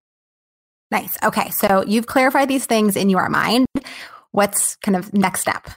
Nice. 0.90 1.16
Okay. 1.22 1.50
So 1.50 1.84
you've 1.86 2.06
clarified 2.06 2.48
these 2.48 2.66
things 2.66 2.96
in 2.96 3.08
your 3.08 3.28
mind. 3.28 3.66
What's 4.32 4.76
kind 4.76 4.96
of 4.96 5.12
next 5.12 5.40
step? 5.40 5.68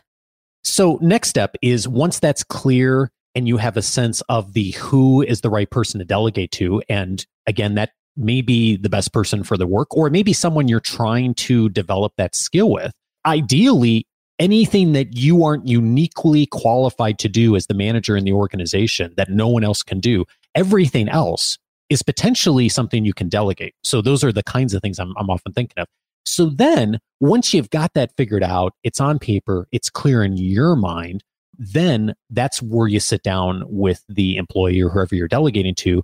So 0.63 1.00
next 1.01 1.30
step 1.30 1.56
is 1.62 1.88
once 1.88 2.20
that's 2.20 2.44
clear 2.44 3.10
and 3.36 3.48
you 3.48 3.58
have 3.58 3.78
a 3.78 3.82
sense 3.82 4.22
of 4.30 4.54
the 4.54 4.72
who 4.72 5.22
is 5.22 5.42
the 5.42 5.50
right 5.50 5.70
person 5.70 6.00
to 6.00 6.06
delegate 6.06 6.51
to 6.51 6.82
and 6.89 7.25
again 7.48 7.75
that 7.75 7.92
may 8.18 8.42
be 8.42 8.75
the 8.75 8.89
best 8.89 9.13
person 9.13 9.44
for 9.44 9.56
the 9.56 9.68
work 9.68 9.96
or 9.96 10.10
maybe 10.10 10.34
someone 10.34 10.68
you're 10.68 10.80
trying 10.80 11.34
to 11.34 11.70
develop 11.70 12.12
that 12.18 12.36
skill 12.36 12.70
with 12.70 12.92
ideally, 13.25 14.06
anything 14.39 14.94
that 14.94 15.18
you 15.18 15.44
aren't 15.44 15.68
uniquely 15.68 16.46
qualified 16.48 17.20
to 17.20 17.30
do 17.30 17.56
as 17.56 17.68
the 17.68 17.74
manager 17.74 18.16
in 18.16 18.24
the 18.24 18.34
organization 18.34 19.13
that 19.18 19.30
no 19.30 19.48
one 19.48 19.63
else 19.63 19.84
can 19.84 20.00
do, 20.00 20.25
everything 20.56 21.10
else 21.10 21.58
is 21.89 22.03
potentially 22.03 22.69
something 22.69 23.05
you 23.05 23.13
can 23.13 23.29
delegate. 23.29 23.74
So 23.84 24.01
those 24.01 24.24
are 24.24 24.31
the 24.31 24.43
kinds 24.43 24.74
of 24.74 24.81
things 24.81 25.00
I'm, 25.00 25.13
I'm 25.17 25.29
often 25.29 25.53
thinking 25.53 25.81
of. 25.81 25.88
So 26.25 26.48
then 26.48 27.00
once 27.19 27.53
you've 27.53 27.69
got 27.69 27.93
that 27.96 28.15
figured 28.15 28.43
out, 28.43 28.74
it's 28.84 29.01
on 29.01 29.19
paper, 29.19 29.67
it's 29.72 29.89
clear 29.89 30.24
in 30.24 30.38
your 30.38 30.75
mind, 30.75 31.24
then 31.58 32.13
that's 32.29 32.62
where 32.62 32.88
you 32.88 33.00
sit 33.00 33.24
down 33.24 33.63
with 33.67 34.03
the 34.08 34.38
employee 34.38 34.81
or 34.81 34.89
whoever 34.89 35.15
you're 35.15 35.27
delegating 35.27 35.75
to 35.75 36.03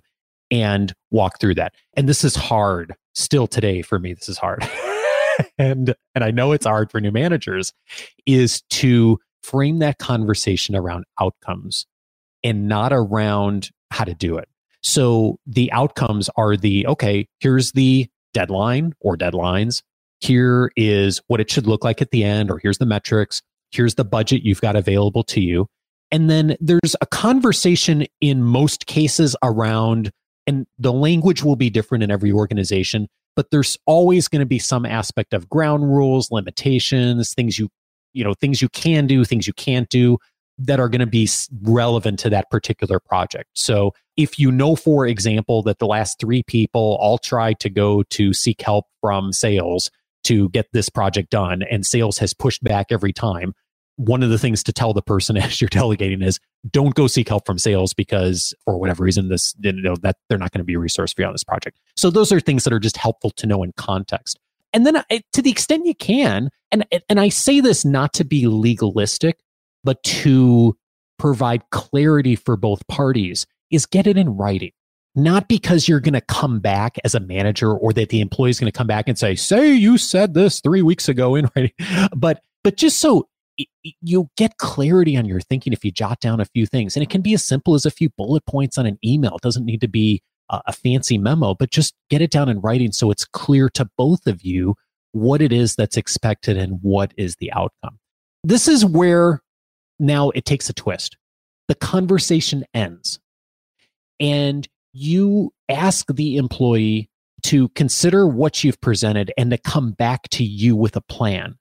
and 0.50 0.92
walk 1.10 1.40
through 1.40 1.54
that. 1.54 1.74
And 1.94 2.08
this 2.08 2.24
is 2.24 2.34
hard 2.34 2.94
still 3.14 3.46
today 3.46 3.82
for 3.82 3.98
me. 3.98 4.12
This 4.12 4.28
is 4.28 4.38
hard. 4.38 4.68
and 5.58 5.94
and 6.14 6.24
I 6.24 6.30
know 6.30 6.52
it's 6.52 6.66
hard 6.66 6.90
for 6.90 7.00
new 7.00 7.10
managers 7.10 7.72
is 8.26 8.62
to 8.70 9.18
frame 9.42 9.78
that 9.78 9.98
conversation 9.98 10.74
around 10.74 11.04
outcomes 11.20 11.86
and 12.44 12.68
not 12.68 12.92
around 12.92 13.70
how 13.90 14.04
to 14.04 14.14
do 14.14 14.36
it. 14.36 14.48
So 14.86 15.40
the 15.48 15.72
outcomes 15.72 16.30
are 16.36 16.56
the 16.56 16.86
okay, 16.86 17.26
here's 17.40 17.72
the 17.72 18.08
deadline 18.32 18.94
or 19.00 19.16
deadlines. 19.16 19.82
Here 20.20 20.70
is 20.76 21.20
what 21.26 21.40
it 21.40 21.50
should 21.50 21.66
look 21.66 21.82
like 21.82 22.00
at 22.00 22.12
the 22.12 22.22
end, 22.22 22.52
or 22.52 22.60
here's 22.60 22.78
the 22.78 22.86
metrics. 22.86 23.42
Here's 23.72 23.96
the 23.96 24.04
budget 24.04 24.42
you've 24.44 24.60
got 24.60 24.76
available 24.76 25.24
to 25.24 25.40
you. 25.40 25.66
And 26.12 26.30
then 26.30 26.56
there's 26.60 26.94
a 27.00 27.06
conversation 27.06 28.06
in 28.20 28.44
most 28.44 28.86
cases 28.86 29.34
around, 29.42 30.12
and 30.46 30.66
the 30.78 30.92
language 30.92 31.42
will 31.42 31.56
be 31.56 31.68
different 31.68 32.04
in 32.04 32.12
every 32.12 32.30
organization, 32.30 33.08
but 33.34 33.50
there's 33.50 33.76
always 33.86 34.28
going 34.28 34.38
to 34.38 34.46
be 34.46 34.60
some 34.60 34.86
aspect 34.86 35.34
of 35.34 35.48
ground 35.48 35.92
rules, 35.92 36.30
limitations, 36.30 37.34
things 37.34 37.58
you, 37.58 37.70
you 38.12 38.22
know, 38.22 38.34
things 38.34 38.62
you 38.62 38.68
can 38.68 39.08
do, 39.08 39.24
things 39.24 39.48
you 39.48 39.52
can't 39.52 39.88
do 39.88 40.18
that 40.58 40.78
are 40.78 40.88
going 40.88 41.00
to 41.00 41.06
be 41.06 41.28
relevant 41.62 42.20
to 42.20 42.30
that 42.30 42.48
particular 42.50 43.00
project. 43.00 43.50
So 43.54 43.92
if 44.16 44.38
you 44.38 44.50
know, 44.50 44.76
for 44.76 45.06
example, 45.06 45.62
that 45.62 45.78
the 45.78 45.86
last 45.86 46.18
three 46.18 46.42
people 46.42 46.96
all 47.00 47.18
tried 47.18 47.60
to 47.60 47.70
go 47.70 48.02
to 48.04 48.32
seek 48.32 48.62
help 48.62 48.86
from 49.00 49.32
sales 49.32 49.90
to 50.24 50.48
get 50.50 50.66
this 50.72 50.88
project 50.88 51.30
done 51.30 51.62
and 51.70 51.86
sales 51.86 52.18
has 52.18 52.34
pushed 52.34 52.64
back 52.64 52.86
every 52.90 53.12
time, 53.12 53.54
one 53.96 54.22
of 54.22 54.30
the 54.30 54.38
things 54.38 54.62
to 54.64 54.72
tell 54.72 54.92
the 54.92 55.02
person 55.02 55.36
as 55.36 55.60
you're 55.60 55.68
delegating 55.68 56.22
is 56.22 56.38
don't 56.70 56.94
go 56.94 57.06
seek 57.06 57.28
help 57.28 57.46
from 57.46 57.58
sales 57.58 57.94
because 57.94 58.54
for 58.64 58.78
whatever 58.78 59.04
reason 59.04 59.28
this 59.28 59.54
you 59.60 59.72
know 59.72 59.94
that 59.96 60.16
they're 60.28 60.38
not 60.38 60.52
going 60.52 60.60
to 60.60 60.64
be 60.64 60.74
a 60.74 60.78
resource 60.78 61.12
for 61.12 61.22
you 61.22 61.26
on 61.26 61.32
this 61.32 61.44
project. 61.44 61.78
So 61.96 62.10
those 62.10 62.32
are 62.32 62.40
things 62.40 62.64
that 62.64 62.72
are 62.72 62.80
just 62.80 62.96
helpful 62.96 63.30
to 63.30 63.46
know 63.46 63.62
in 63.62 63.72
context. 63.76 64.38
And 64.72 64.84
then 64.84 65.02
to 65.32 65.42
the 65.42 65.50
extent 65.50 65.86
you 65.86 65.94
can 65.94 66.50
and 66.70 66.86
and 67.08 67.20
i 67.20 67.28
say 67.28 67.60
this 67.60 67.84
not 67.84 68.12
to 68.14 68.24
be 68.24 68.46
legalistic 68.46 69.38
but 69.84 70.02
to 70.02 70.76
provide 71.18 71.62
clarity 71.70 72.36
for 72.36 72.56
both 72.56 72.86
parties 72.88 73.46
is 73.70 73.86
get 73.86 74.06
it 74.06 74.16
in 74.16 74.30
writing 74.30 74.72
not 75.18 75.48
because 75.48 75.88
you're 75.88 76.00
going 76.00 76.12
to 76.12 76.20
come 76.20 76.60
back 76.60 76.98
as 77.02 77.14
a 77.14 77.20
manager 77.20 77.72
or 77.72 77.92
that 77.94 78.10
the 78.10 78.20
employee 78.20 78.50
is 78.50 78.60
going 78.60 78.70
to 78.70 78.76
come 78.76 78.86
back 78.86 79.08
and 79.08 79.18
say 79.18 79.34
say 79.34 79.72
you 79.72 79.96
said 79.96 80.34
this 80.34 80.60
3 80.60 80.82
weeks 80.82 81.08
ago 81.08 81.34
in 81.34 81.48
writing 81.56 81.72
but 82.16 82.42
but 82.62 82.76
just 82.76 83.00
so 83.00 83.28
you'll 84.02 84.30
get 84.36 84.58
clarity 84.58 85.16
on 85.16 85.24
your 85.24 85.40
thinking 85.40 85.72
if 85.72 85.84
you 85.84 85.90
jot 85.90 86.20
down 86.20 86.40
a 86.40 86.44
few 86.44 86.66
things. 86.66 86.96
And 86.96 87.02
it 87.02 87.10
can 87.10 87.22
be 87.22 87.34
as 87.34 87.44
simple 87.44 87.74
as 87.74 87.86
a 87.86 87.90
few 87.90 88.10
bullet 88.10 88.44
points 88.46 88.78
on 88.78 88.86
an 88.86 88.98
email. 89.04 89.36
It 89.36 89.42
doesn't 89.42 89.64
need 89.64 89.80
to 89.80 89.88
be 89.88 90.22
a, 90.50 90.60
a 90.66 90.72
fancy 90.72 91.18
memo, 91.18 91.54
but 91.54 91.70
just 91.70 91.94
get 92.10 92.22
it 92.22 92.30
down 92.30 92.48
in 92.48 92.60
writing 92.60 92.92
so 92.92 93.10
it's 93.10 93.24
clear 93.24 93.68
to 93.70 93.88
both 93.96 94.26
of 94.26 94.42
you 94.42 94.74
what 95.12 95.40
it 95.40 95.52
is 95.52 95.76
that's 95.76 95.96
expected 95.96 96.56
and 96.56 96.78
what 96.82 97.12
is 97.16 97.36
the 97.36 97.52
outcome. 97.52 97.98
This 98.44 98.68
is 98.68 98.84
where 98.84 99.42
now 99.98 100.30
it 100.30 100.44
takes 100.44 100.68
a 100.68 100.74
twist. 100.74 101.16
The 101.68 101.74
conversation 101.74 102.64
ends 102.74 103.18
and 104.20 104.68
you 104.92 105.52
ask 105.68 106.06
the 106.14 106.36
employee 106.36 107.10
to 107.42 107.68
consider 107.70 108.26
what 108.26 108.64
you've 108.64 108.80
presented 108.80 109.32
and 109.36 109.50
to 109.50 109.58
come 109.58 109.92
back 109.92 110.28
to 110.30 110.44
you 110.44 110.74
with 110.74 110.96
a 110.96 111.00
plan 111.00 111.56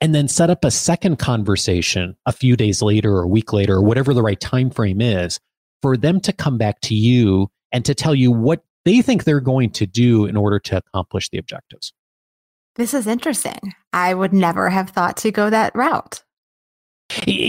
and 0.00 0.14
then 0.14 0.28
set 0.28 0.50
up 0.50 0.64
a 0.64 0.70
second 0.70 1.18
conversation 1.18 2.16
a 2.26 2.32
few 2.32 2.56
days 2.56 2.82
later 2.82 3.16
or 3.16 3.22
a 3.22 3.28
week 3.28 3.52
later 3.52 3.74
or 3.74 3.82
whatever 3.82 4.14
the 4.14 4.22
right 4.22 4.40
time 4.40 4.70
frame 4.70 5.00
is 5.00 5.38
for 5.82 5.96
them 5.96 6.20
to 6.20 6.32
come 6.32 6.58
back 6.58 6.80
to 6.80 6.94
you 6.94 7.48
and 7.72 7.84
to 7.84 7.94
tell 7.94 8.14
you 8.14 8.30
what 8.30 8.64
they 8.84 9.02
think 9.02 9.24
they're 9.24 9.40
going 9.40 9.70
to 9.70 9.86
do 9.86 10.26
in 10.26 10.36
order 10.36 10.58
to 10.58 10.76
accomplish 10.76 11.28
the 11.28 11.38
objectives. 11.38 11.92
This 12.76 12.94
is 12.94 13.06
interesting. 13.06 13.74
I 13.92 14.14
would 14.14 14.32
never 14.32 14.70
have 14.70 14.90
thought 14.90 15.16
to 15.18 15.30
go 15.30 15.50
that 15.50 15.74
route. 15.74 16.22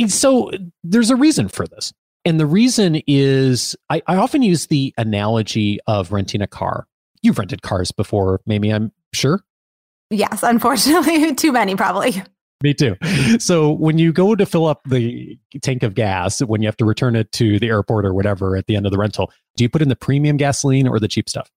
So 0.08 0.52
there's 0.84 1.10
a 1.10 1.16
reason 1.16 1.48
for 1.48 1.68
this. 1.68 1.94
And 2.28 2.42
the 2.42 2.46
reason 2.46 3.02
is 3.08 3.74
I, 3.90 4.02
I 4.06 4.18
often 4.18 4.42
use 4.42 4.68
the 4.68 4.94
analogy 4.98 5.80
of 5.88 6.12
renting 6.12 6.42
a 6.42 6.48
car. 6.48 6.86
You've 7.22 7.40
rented 7.40 7.62
cars 7.62 7.94
before, 7.94 8.42
maybe 8.46 8.70
I'm 8.70 8.92
sure. 9.14 9.46
Yes, 10.10 10.44
unfortunately, 10.44 11.34
too 11.36 11.54
many 11.54 11.78
probably. 11.78 12.22
Me 12.62 12.74
too. 12.74 12.98
So 13.40 13.72
when 13.72 13.98
you 13.98 14.12
go 14.12 14.36
to 14.36 14.46
fill 14.46 14.66
up 14.66 14.82
the 14.84 15.40
tank 15.62 15.84
of 15.84 15.96
gas, 15.96 16.42
when 16.42 16.62
you 16.62 16.68
have 16.68 16.76
to 16.78 16.86
return 16.86 17.16
it 17.16 17.32
to 17.32 17.60
the 17.60 17.70
airport 17.70 18.06
or 18.06 18.14
whatever 18.14 18.58
at 18.58 18.68
the 18.68 18.76
end 18.76 18.86
of 18.86 18.92
the 18.92 18.98
rental, 18.98 19.32
do 19.56 19.64
you 19.64 19.70
put 19.70 19.82
in 19.82 19.88
the 19.88 19.96
premium 19.96 20.36
gasoline 20.36 20.86
or 20.86 21.00
the 21.00 21.08
cheap 21.08 21.30
stuff? 21.30 21.50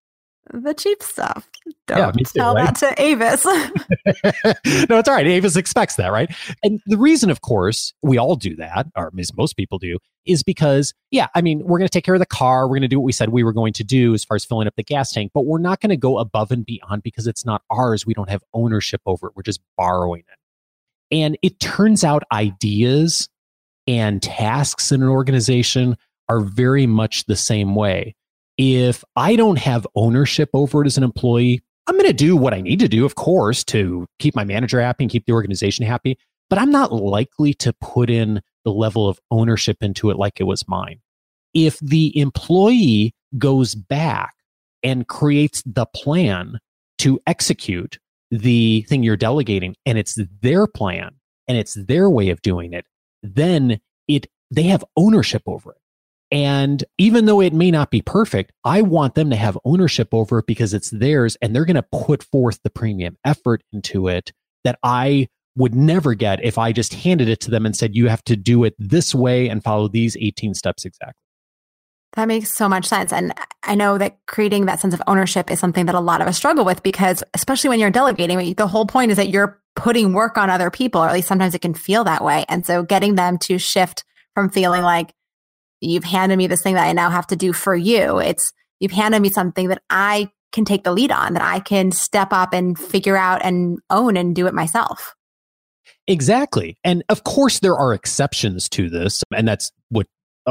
The 0.53 0.73
cheap 0.73 1.03
stuff. 1.03 1.50
Don't 1.87 1.99
yeah, 1.99 2.11
too, 2.13 2.25
tell 2.25 2.55
right? 2.55 2.75
that 2.75 2.97
to 2.97 3.03
Avis. 3.03 3.45
no, 4.89 4.99
it's 4.99 5.09
all 5.09 5.15
right. 5.15 5.27
Avis 5.27 5.57
expects 5.57 5.97
that, 5.97 6.13
right? 6.13 6.31
And 6.63 6.81
the 6.87 6.97
reason, 6.97 7.31
of 7.31 7.41
course, 7.41 7.93
we 8.03 8.19
all 8.19 8.37
do 8.37 8.57
that, 8.57 8.87
or 8.97 9.11
most 9.13 9.57
people 9.57 9.79
do, 9.79 9.99
is 10.25 10.43
because, 10.43 10.95
yeah, 11.11 11.29
I 11.35 11.43
mean, 11.43 11.61
we're 11.65 11.79
going 11.79 11.89
to 11.89 11.93
take 11.93 12.05
care 12.05 12.15
of 12.15 12.21
the 12.21 12.27
car. 12.27 12.67
We're 12.67 12.77
going 12.77 12.83
to 12.83 12.89
do 12.89 13.01
what 13.01 13.05
we 13.05 13.13
said 13.13 13.31
we 13.31 13.43
were 13.43 13.53
going 13.53 13.73
to 13.75 13.85
do 13.85 14.15
as 14.15 14.25
far 14.25 14.37
as 14.37 14.45
filling 14.45 14.67
up 14.67 14.77
the 14.77 14.83
gas 14.83 15.13
tank, 15.13 15.33
but 15.35 15.47
we're 15.47 15.59
not 15.59 15.81
going 15.81 15.91
to 15.91 15.97
go 15.97 16.19
above 16.19 16.51
and 16.51 16.65
beyond 16.65 17.03
because 17.03 17.27
it's 17.27 17.45
not 17.45 17.63
ours. 17.71 18.07
We 18.07 18.15
don't 18.15 18.31
have 18.31 18.43
ownership 18.53 19.01
over 19.07 19.29
it. 19.29 19.33
We're 19.35 19.43
just 19.43 19.61
borrowing 19.77 20.21
it. 20.21 21.17
And 21.17 21.37
it 21.43 21.59
turns 21.59 22.05
out 22.05 22.23
ideas 22.33 23.29
and 23.87 24.23
tasks 24.23 24.93
in 24.93 25.03
an 25.03 25.09
organization 25.09 25.97
are 26.29 26.41
very 26.41 26.87
much 26.87 27.25
the 27.25 27.37
same 27.37 27.75
way. 27.75 28.15
If 28.63 29.03
I 29.17 29.37
don't 29.37 29.59
have 29.59 29.87
ownership 29.95 30.51
over 30.53 30.83
it 30.83 30.87
as 30.87 30.99
an 30.99 31.03
employee, 31.03 31.63
I'm 31.87 31.97
going 31.97 32.07
to 32.07 32.13
do 32.13 32.37
what 32.37 32.53
I 32.53 32.61
need 32.61 32.79
to 32.81 32.89
do, 32.89 33.07
of 33.07 33.15
course, 33.15 33.65
to 33.65 34.07
keep 34.19 34.37
my 34.37 34.45
manager 34.45 34.79
happy 34.83 35.05
and 35.05 35.11
keep 35.11 35.25
the 35.25 35.33
organization 35.33 35.87
happy. 35.87 36.19
But 36.51 36.59
I'm 36.59 36.71
not 36.71 36.93
likely 36.93 37.55
to 37.55 37.73
put 37.81 38.11
in 38.11 38.43
the 38.67 38.71
level 38.71 39.09
of 39.09 39.19
ownership 39.31 39.79
into 39.81 40.11
it 40.11 40.19
like 40.19 40.41
it 40.41 40.45
was 40.45 40.69
mine. 40.69 41.01
If 41.55 41.79
the 41.79 42.15
employee 42.21 43.15
goes 43.39 43.75
back 43.75 44.35
and 44.83 45.09
creates 45.09 45.63
the 45.65 45.87
plan 45.87 46.59
to 46.99 47.19
execute 47.27 47.99
the 48.31 48.83
thing 48.91 49.03
you're 49.03 49.17
delegating 49.17 49.75
and 49.87 49.97
it's 49.97 50.19
their 50.43 50.67
plan 50.67 51.13
and 51.49 51.57
it's 51.57 51.79
their 51.87 52.11
way 52.11 52.29
of 52.29 52.43
doing 52.43 52.75
it, 52.75 52.85
then 53.23 53.81
it 54.07 54.27
they 54.51 54.65
have 54.65 54.85
ownership 54.99 55.45
over 55.47 55.73
it. 55.73 55.80
And 56.33 56.85
even 56.97 57.25
though 57.25 57.41
it 57.41 57.53
may 57.53 57.71
not 57.71 57.91
be 57.91 58.03
perfect, 58.03 58.53
I 58.65 58.83
want 58.83 59.15
them 59.15 59.31
to 59.31 59.37
have 59.37 59.59
ownership 59.65 60.09
over 60.13 60.39
it 60.39 60.47
because 60.47 60.73
it's 60.73 60.91
theirs 60.91 61.37
and 61.43 61.55
they're 61.55 61.65
going 61.65 61.75
to 61.75 61.83
put 61.83 62.23
forth 62.23 62.61
the 62.63 62.71
premium 62.71 63.17
effort 63.25 63.63
into 63.73 64.09
it 64.09 64.33
that 64.65 64.79
I 64.83 65.29
would 65.57 65.75
never 65.75 66.15
get 66.15 66.45
if 66.45 66.57
I 66.57 66.73
just 66.73 66.95
handed 66.95 67.29
it 67.29 67.41
to 67.41 67.51
them 67.51 67.67
and 67.67 67.77
said, 67.77 67.97
you 67.97 68.09
have 68.09 68.23
to 68.25 68.37
do 68.37 68.63
it 68.65 68.75
this 68.79 69.15
way 69.15 69.49
and 69.49 69.63
follow 69.63 69.89
these 69.89 70.17
18 70.17 70.55
steps 70.55 70.85
exactly. 70.85 71.21
That 72.15 72.27
makes 72.27 72.53
so 72.53 72.69
much 72.69 72.87
sense. 72.87 73.13
And 73.13 73.33
I 73.63 73.75
know 73.75 73.99
that 73.99 74.19
creating 74.27 74.67
that 74.67 74.81
sense 74.81 74.95
of 74.95 75.03
ownership 75.07 75.51
is 75.51 75.61
something 75.61 75.87
that 75.87 75.95
a 75.95 76.01
lot 76.01 76.21
of 76.21 76.27
us 76.27 76.37
struggle 76.37 76.65
with 76.65 76.83
because, 76.83 77.23
especially 77.35 77.71
when 77.71 77.79
you're 77.79 77.91
delegating, 77.91 78.55
the 78.55 78.67
whole 78.67 78.87
point 78.87 79.13
is 79.13 79.17
that 79.17 79.29
you're 79.29 79.61
putting 79.77 80.13
work 80.13 80.37
on 80.37 80.51
other 80.51 80.71
people, 80.71 81.01
or 81.01 81.09
at 81.09 81.13
least 81.13 81.29
sometimes 81.29 81.55
it 81.55 81.61
can 81.61 81.75
feel 81.75 82.03
that 82.05 82.25
way. 82.25 82.45
And 82.49 82.67
so 82.67 82.83
getting 82.83 83.15
them 83.15 83.39
to 83.39 83.59
shift 83.59 84.05
from 84.35 84.51
feeling 84.51 84.83
like 84.83 85.15
you've 85.81 86.05
handed 86.05 86.37
me 86.37 86.47
this 86.47 86.63
thing 86.63 86.75
that 86.75 86.87
I 86.87 86.93
now 86.93 87.11
have 87.11 87.27
to 87.29 87.37
do 87.37 87.53
for 87.53 87.75
you, 87.75 88.19
it's 88.19 88.53
you've 88.81 88.93
handed 88.93 89.21
me 89.21 89.31
something 89.31 89.69
that 89.69 89.83
I 89.91 90.31
can 90.53 90.65
take 90.65 90.85
the 90.85 90.93
lead 90.93 91.13
on, 91.13 91.35
that 91.35 91.43
I 91.43 91.61
can 91.61 91.93
step 91.93 92.33
up 92.33 92.53
and 92.53 92.79
figure 92.79 93.17
out 93.17 93.45
and 93.45 93.79
own 93.89 94.17
and 94.17 94.35
do 94.35 94.47
it 94.47 94.55
myself. 94.55 95.15
Exactly. 96.07 96.77
And 96.83 97.05
of 97.09 97.25
course, 97.25 97.61
there 97.61 97.77
are 97.77 97.95
exceptions 97.95 98.69
to 98.71 98.91
this. 98.91 99.23
And 99.35 99.47
that's 99.47 99.71
what 99.91 100.07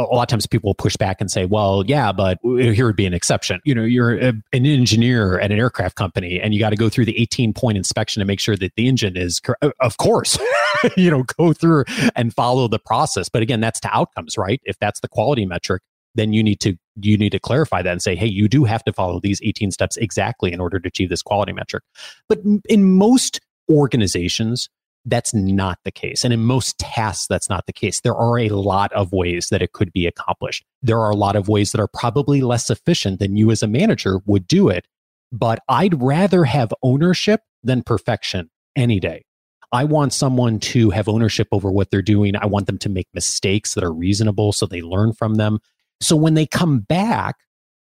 a 0.06 0.14
lot 0.14 0.24
of 0.24 0.28
times 0.28 0.48
people 0.48 0.74
push 0.74 0.96
back 0.98 1.22
and 1.22 1.30
say, 1.30 1.46
well, 1.46 1.84
yeah, 1.86 2.12
but 2.12 2.38
here 2.44 2.86
would 2.86 2.96
be 2.96 3.06
an 3.06 3.14
exception. 3.14 3.60
You 3.64 3.76
know, 3.76 3.84
you're 3.84 4.18
a, 4.18 4.34
an 4.54 4.66
engineer 4.66 5.40
at 5.40 5.52
an 5.52 5.60
aircraft 5.60 5.96
company 5.96 6.40
and 6.40 6.54
you 6.54 6.60
got 6.60 6.72
to 6.72 6.76
go 6.76 6.90
through 6.90 7.06
the 7.06 7.20
18 7.20 7.54
point 7.54 7.78
inspection 7.78 8.20
to 8.20 8.26
make 8.26 8.40
sure 8.40 8.56
that 8.56 8.74
the 8.76 8.88
engine 8.88 9.18
is, 9.18 9.42
uh, 9.62 9.72
of 9.80 9.98
course, 9.98 10.38
you 10.98 11.10
know, 11.10 11.24
go 11.38 11.54
through 11.54 11.86
and 12.16 12.34
follow 12.34 12.68
the 12.68 12.80
process. 12.80 13.30
But 13.30 13.42
again, 13.42 13.60
that's 13.62 13.80
to 13.82 13.90
outcomes, 13.96 14.38
right? 14.38 14.62
If 14.64 14.78
that's 14.80 15.00
the 15.00 15.08
quality 15.08 15.46
metric, 15.46 15.82
then 16.16 16.34
you 16.34 16.44
need 16.44 16.60
to 16.60 16.76
you 17.02 17.18
need 17.18 17.32
to 17.32 17.40
clarify 17.40 17.82
that 17.82 17.92
and 17.92 18.02
say 18.02 18.16
hey 18.16 18.26
you 18.26 18.48
do 18.48 18.64
have 18.64 18.84
to 18.84 18.92
follow 18.92 19.20
these 19.20 19.40
18 19.44 19.72
steps 19.72 19.96
exactly 19.98 20.52
in 20.52 20.60
order 20.60 20.80
to 20.80 20.88
achieve 20.88 21.10
this 21.10 21.22
quality 21.22 21.54
metric 21.54 21.84
but 22.28 22.40
in 22.68 22.84
most 22.84 23.40
organizations 23.70 24.70
that's 25.06 25.34
not 25.34 25.80
the 25.86 25.92
case. 25.92 26.24
And 26.24 26.34
in 26.34 26.42
most 26.44 26.78
tasks, 26.78 27.28
that's 27.28 27.50
not 27.50 27.66
the 27.66 27.74
case. 27.74 28.02
There 28.02 28.16
are 28.16 28.38
a 28.38 28.50
lot 28.50 28.92
of 28.94 29.12
ways 29.12 29.48
that 29.50 29.62
it 29.62 29.74
could 29.74 29.92
be 29.94 30.06
accomplished. 30.06 30.66
There 30.82 31.00
are 31.00 31.10
a 31.10 31.16
lot 31.16 31.36
of 31.36 31.48
ways 31.48 31.72
that 31.72 31.82
are 31.82 31.88
probably 31.88 32.42
less 32.42 32.70
efficient 32.70 33.20
than 33.20 33.38
you 33.38 33.52
as 33.52 33.64
a 33.64 33.68
manager 33.68 34.20
would 34.26 34.48
do 34.48 34.70
it. 34.70 34.88
But 35.32 35.60
I'd 35.70 36.02
rather 36.02 36.44
have 36.44 36.74
ownership 36.84 37.42
than 37.64 37.84
perfection 37.84 38.50
any 38.76 39.00
day. 39.00 39.24
I 39.72 39.84
want 39.84 40.14
someone 40.14 40.60
to 40.60 40.90
have 40.90 41.08
ownership 41.08 41.48
over 41.52 41.72
what 41.72 41.92
they're 41.92 42.02
doing. 42.02 42.36
I 42.36 42.48
want 42.48 42.66
them 42.66 42.80
to 42.80 42.90
make 42.90 43.08
mistakes 43.14 43.76
that 43.76 43.84
are 43.84 43.94
reasonable 43.94 44.52
so 44.52 44.66
they 44.66 44.82
learn 44.82 45.14
from 45.14 45.36
them. 45.36 45.60
So 46.02 46.16
when 46.16 46.34
they 46.34 46.48
come 46.48 46.80
back 46.80 47.38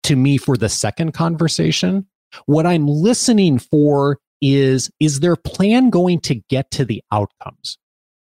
to 0.05 0.17
me 0.17 0.37
for 0.37 0.57
the 0.57 0.69
second 0.69 1.13
conversation, 1.13 2.07
what 2.47 2.67
I'm 2.67 2.87
listening 2.89 3.59
for 3.59 4.19
is 4.41 4.91
is 5.01 5.21
their 5.21 5.37
plan 5.37 5.91
going 5.91 6.21
to 6.21 6.37
get 6.49 6.71
to 6.73 6.85
the 6.85 7.03
outcomes? 7.13 7.79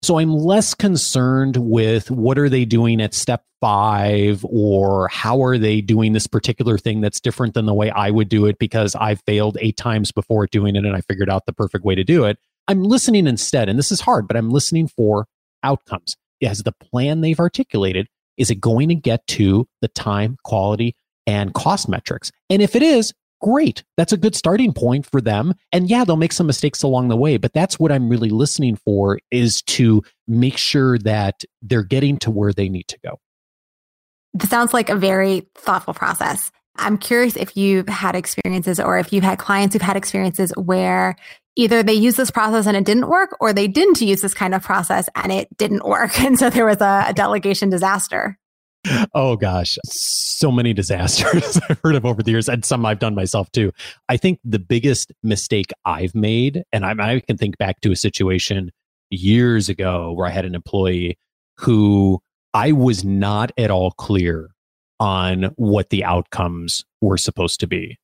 So 0.03 0.19
I'm 0.19 0.31
less 0.31 0.75
concerned 0.75 1.57
with 1.57 2.11
what 2.11 2.37
are 2.37 2.49
they 2.49 2.63
doing 2.63 3.01
at 3.01 3.15
step 3.15 3.43
five 3.59 4.45
or 4.47 5.07
how 5.07 5.41
are 5.43 5.57
they 5.57 5.81
doing 5.81 6.13
this 6.13 6.27
particular 6.27 6.77
thing 6.77 7.01
that's 7.01 7.19
different 7.19 7.55
than 7.55 7.65
the 7.65 7.73
way 7.73 7.89
I 7.89 8.11
would 8.11 8.29
do 8.29 8.45
it 8.45 8.59
because 8.59 8.93
I've 8.93 9.21
failed 9.25 9.57
eight 9.59 9.77
times 9.77 10.11
before 10.11 10.45
doing 10.45 10.75
it 10.75 10.85
and 10.85 10.95
I 10.95 11.01
figured 11.01 11.29
out 11.29 11.47
the 11.47 11.53
perfect 11.53 11.83
way 11.83 11.95
to 11.95 12.03
do 12.03 12.25
it. 12.25 12.37
I'm 12.67 12.83
listening 12.83 13.25
instead, 13.25 13.67
and 13.69 13.79
this 13.79 13.91
is 13.91 14.01
hard, 14.01 14.27
but 14.27 14.37
I'm 14.37 14.51
listening 14.51 14.87
for 14.87 15.25
outcomes. 15.63 16.15
As 16.43 16.61
the 16.61 16.73
plan 16.73 17.21
they've 17.21 17.39
articulated, 17.39 18.07
is 18.37 18.51
it 18.51 18.61
going 18.61 18.89
to 18.89 18.95
get 18.95 19.25
to 19.27 19.67
the 19.81 19.87
time, 19.87 20.37
quality, 20.43 20.95
and 21.25 21.53
cost 21.53 21.89
metrics? 21.89 22.31
And 22.49 22.61
if 22.61 22.75
it 22.75 22.83
is, 22.83 23.13
great. 23.41 23.83
That's 23.97 24.13
a 24.13 24.17
good 24.17 24.35
starting 24.35 24.73
point 24.73 25.05
for 25.05 25.21
them. 25.21 25.53
And 25.71 25.89
yeah, 25.89 26.03
they'll 26.03 26.15
make 26.15 26.33
some 26.33 26.47
mistakes 26.47 26.83
along 26.83 27.09
the 27.09 27.17
way, 27.17 27.37
but 27.37 27.53
that's 27.53 27.79
what 27.79 27.91
I'm 27.91 28.09
really 28.09 28.29
listening 28.29 28.75
for 28.75 29.19
is 29.31 29.61
to 29.63 30.03
make 30.27 30.57
sure 30.57 30.97
that 30.99 31.43
they're 31.61 31.83
getting 31.83 32.17
to 32.19 32.31
where 32.31 32.53
they 32.53 32.69
need 32.69 32.87
to 32.89 32.99
go. 33.03 33.19
This 34.33 34.49
sounds 34.49 34.73
like 34.73 34.89
a 34.89 34.95
very 34.95 35.47
thoughtful 35.55 35.93
process. 35.93 36.51
I'm 36.77 36.97
curious 36.97 37.37
if 37.37 37.55
you've 37.55 37.87
had 37.87 38.15
experiences 38.15 38.79
or 38.79 38.97
if 38.97 39.13
you've 39.13 39.23
had 39.23 39.39
clients 39.39 39.73
who've 39.73 39.81
had 39.81 39.95
experiences 39.95 40.51
where 40.57 41.15
either 41.55 41.83
they 41.83 41.93
used 41.93 42.17
this 42.17 42.31
process 42.31 42.67
and 42.67 42.75
it 42.75 42.83
didn't 42.83 43.07
work 43.07 43.37
or 43.39 43.53
they 43.53 43.67
didn't 43.67 44.01
use 44.01 44.21
this 44.21 44.33
kind 44.33 44.53
of 44.53 44.61
process 44.61 45.07
and 45.15 45.31
it 45.31 45.47
didn't 45.57 45.85
work. 45.85 46.11
And 46.25 46.37
so 46.37 46.49
there 46.49 46.65
was 46.65 46.81
a, 46.81 47.05
a 47.07 47.13
delegation 47.13 47.69
disaster 47.69 48.37
oh 49.13 49.35
gosh, 49.35 49.77
so 49.85 50.51
many 50.51 50.73
disasters 50.73 51.59
I've 51.69 51.79
heard 51.83 51.95
of 51.95 52.05
over 52.05 52.21
the 52.21 52.31
years, 52.31 52.49
and 52.49 52.63
some 52.63 52.85
I've 52.85 52.99
done 52.99 53.15
myself 53.15 53.51
too. 53.51 53.71
I 54.09 54.17
think 54.17 54.39
the 54.43 54.59
biggest 54.59 55.11
mistake 55.23 55.71
I've 55.85 56.15
made, 56.15 56.63
and 56.71 56.85
I, 56.85 57.15
I 57.15 57.19
can 57.19 57.37
think 57.37 57.57
back 57.57 57.81
to 57.81 57.91
a 57.91 57.95
situation 57.95 58.71
years 59.09 59.69
ago 59.69 60.11
where 60.13 60.27
I 60.27 60.31
had 60.31 60.45
an 60.45 60.55
employee 60.55 61.17
who 61.57 62.19
I 62.53 62.71
was 62.71 63.03
not 63.03 63.51
at 63.57 63.71
all 63.71 63.91
clear 63.91 64.49
on 64.99 65.51
what 65.55 65.89
the 65.89 66.03
outcomes 66.03 66.83
were 67.01 67.17
supposed 67.17 67.59
to 67.59 67.67
be. 67.67 67.97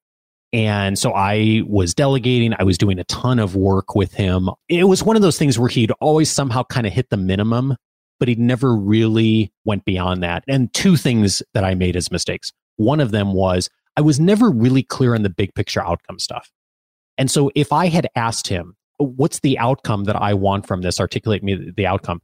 And 0.53 0.99
so 0.99 1.13
I 1.13 1.63
was 1.65 1.93
delegating, 1.93 2.53
I 2.59 2.63
was 2.63 2.77
doing 2.77 2.99
a 2.99 3.05
ton 3.05 3.39
of 3.39 3.55
work 3.55 3.95
with 3.95 4.13
him. 4.13 4.49
It 4.67 4.83
was 4.83 5.01
one 5.01 5.15
of 5.15 5.21
those 5.21 5.37
things 5.37 5.57
where 5.57 5.69
he'd 5.69 5.91
always 6.01 6.29
somehow 6.29 6.63
kind 6.63 6.85
of 6.85 6.91
hit 6.91 7.09
the 7.09 7.17
minimum 7.17 7.77
but 8.21 8.27
he 8.27 8.35
never 8.35 8.75
really 8.75 9.51
went 9.65 9.83
beyond 9.83 10.21
that. 10.21 10.43
And 10.47 10.71
two 10.75 10.95
things 10.95 11.41
that 11.55 11.63
I 11.63 11.73
made 11.73 11.95
as 11.95 12.11
mistakes. 12.11 12.53
One 12.77 12.99
of 12.99 13.09
them 13.09 13.33
was 13.33 13.67
I 13.97 14.01
was 14.01 14.19
never 14.19 14.51
really 14.51 14.83
clear 14.83 15.15
on 15.15 15.23
the 15.23 15.29
big 15.31 15.55
picture 15.55 15.83
outcome 15.83 16.19
stuff. 16.19 16.51
And 17.17 17.31
so 17.31 17.49
if 17.55 17.73
I 17.73 17.87
had 17.87 18.07
asked 18.15 18.47
him, 18.47 18.75
what's 18.99 19.39
the 19.39 19.57
outcome 19.57 20.03
that 20.03 20.15
I 20.15 20.35
want 20.35 20.67
from 20.67 20.83
this? 20.83 20.99
Articulate 20.99 21.43
me 21.43 21.71
the 21.75 21.87
outcome. 21.87 22.21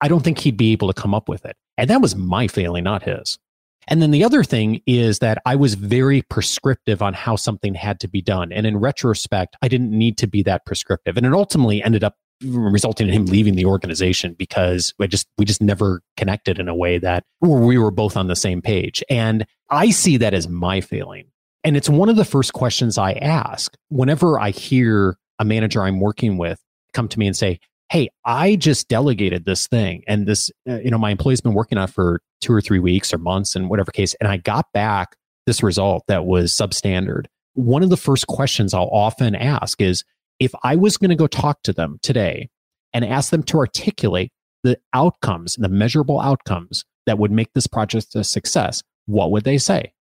I 0.00 0.08
don't 0.08 0.24
think 0.24 0.38
he'd 0.38 0.56
be 0.56 0.72
able 0.72 0.90
to 0.90 0.98
come 0.98 1.12
up 1.12 1.28
with 1.28 1.44
it. 1.44 1.56
And 1.76 1.90
that 1.90 2.00
was 2.00 2.16
my 2.16 2.48
failing, 2.48 2.84
not 2.84 3.02
his. 3.02 3.38
And 3.86 4.00
then 4.00 4.12
the 4.12 4.24
other 4.24 4.44
thing 4.44 4.80
is 4.86 5.18
that 5.18 5.42
I 5.44 5.56
was 5.56 5.74
very 5.74 6.22
prescriptive 6.22 7.02
on 7.02 7.12
how 7.12 7.36
something 7.36 7.74
had 7.74 8.00
to 8.00 8.08
be 8.08 8.22
done. 8.22 8.50
And 8.50 8.66
in 8.66 8.78
retrospect, 8.78 9.56
I 9.60 9.68
didn't 9.68 9.90
need 9.90 10.16
to 10.18 10.26
be 10.26 10.42
that 10.44 10.64
prescriptive. 10.64 11.18
And 11.18 11.26
it 11.26 11.34
ultimately 11.34 11.82
ended 11.82 12.02
up 12.02 12.16
resulting 12.42 13.08
in 13.08 13.14
him 13.14 13.26
leaving 13.26 13.54
the 13.54 13.64
organization 13.64 14.34
because 14.34 14.94
we 14.98 15.08
just 15.08 15.28
we 15.38 15.44
just 15.44 15.62
never 15.62 16.02
connected 16.16 16.58
in 16.58 16.68
a 16.68 16.74
way 16.74 16.98
that 16.98 17.24
we 17.40 17.78
were 17.78 17.90
both 17.90 18.16
on 18.16 18.26
the 18.26 18.36
same 18.36 18.60
page. 18.60 19.02
And 19.08 19.46
i 19.70 19.90
see 19.90 20.16
that 20.18 20.34
as 20.34 20.48
my 20.48 20.80
failing. 20.80 21.26
And 21.62 21.76
it's 21.78 21.88
one 21.88 22.08
of 22.08 22.16
the 22.16 22.24
first 22.24 22.52
questions 22.52 22.98
i 22.98 23.12
ask 23.12 23.76
whenever 23.88 24.38
i 24.38 24.50
hear 24.50 25.16
a 25.38 25.44
manager 25.44 25.82
i'm 25.82 26.00
working 26.00 26.36
with 26.36 26.60
come 26.92 27.08
to 27.08 27.18
me 27.18 27.26
and 27.26 27.36
say 27.36 27.58
hey 27.90 28.08
i 28.24 28.56
just 28.56 28.88
delegated 28.88 29.44
this 29.44 29.66
thing 29.66 30.02
and 30.06 30.26
this 30.26 30.50
uh, 30.68 30.78
you 30.80 30.90
know 30.90 30.98
my 30.98 31.10
employee's 31.10 31.40
been 31.40 31.54
working 31.54 31.78
on 31.78 31.84
it 31.84 31.92
for 31.92 32.20
two 32.40 32.52
or 32.52 32.60
three 32.60 32.78
weeks 32.78 33.12
or 33.14 33.18
months 33.18 33.56
and 33.56 33.70
whatever 33.70 33.90
case 33.90 34.14
and 34.20 34.28
i 34.28 34.36
got 34.36 34.66
back 34.72 35.16
this 35.46 35.62
result 35.62 36.04
that 36.08 36.24
was 36.24 36.52
substandard. 36.52 37.26
One 37.54 37.82
of 37.82 37.90
the 37.90 37.96
first 37.96 38.26
questions 38.26 38.74
i'll 38.74 38.90
often 38.92 39.34
ask 39.34 39.80
is 39.80 40.04
if 40.38 40.52
I 40.62 40.76
was 40.76 40.96
going 40.96 41.10
to 41.10 41.16
go 41.16 41.26
talk 41.26 41.62
to 41.62 41.72
them 41.72 41.98
today 42.02 42.50
and 42.92 43.04
ask 43.04 43.30
them 43.30 43.42
to 43.44 43.58
articulate 43.58 44.32
the 44.62 44.78
outcomes, 44.92 45.56
the 45.56 45.68
measurable 45.68 46.20
outcomes 46.20 46.84
that 47.06 47.18
would 47.18 47.30
make 47.30 47.52
this 47.52 47.66
project 47.66 48.14
a 48.14 48.24
success, 48.24 48.82
what 49.06 49.30
would 49.30 49.44
they 49.44 49.58
say? 49.58 49.92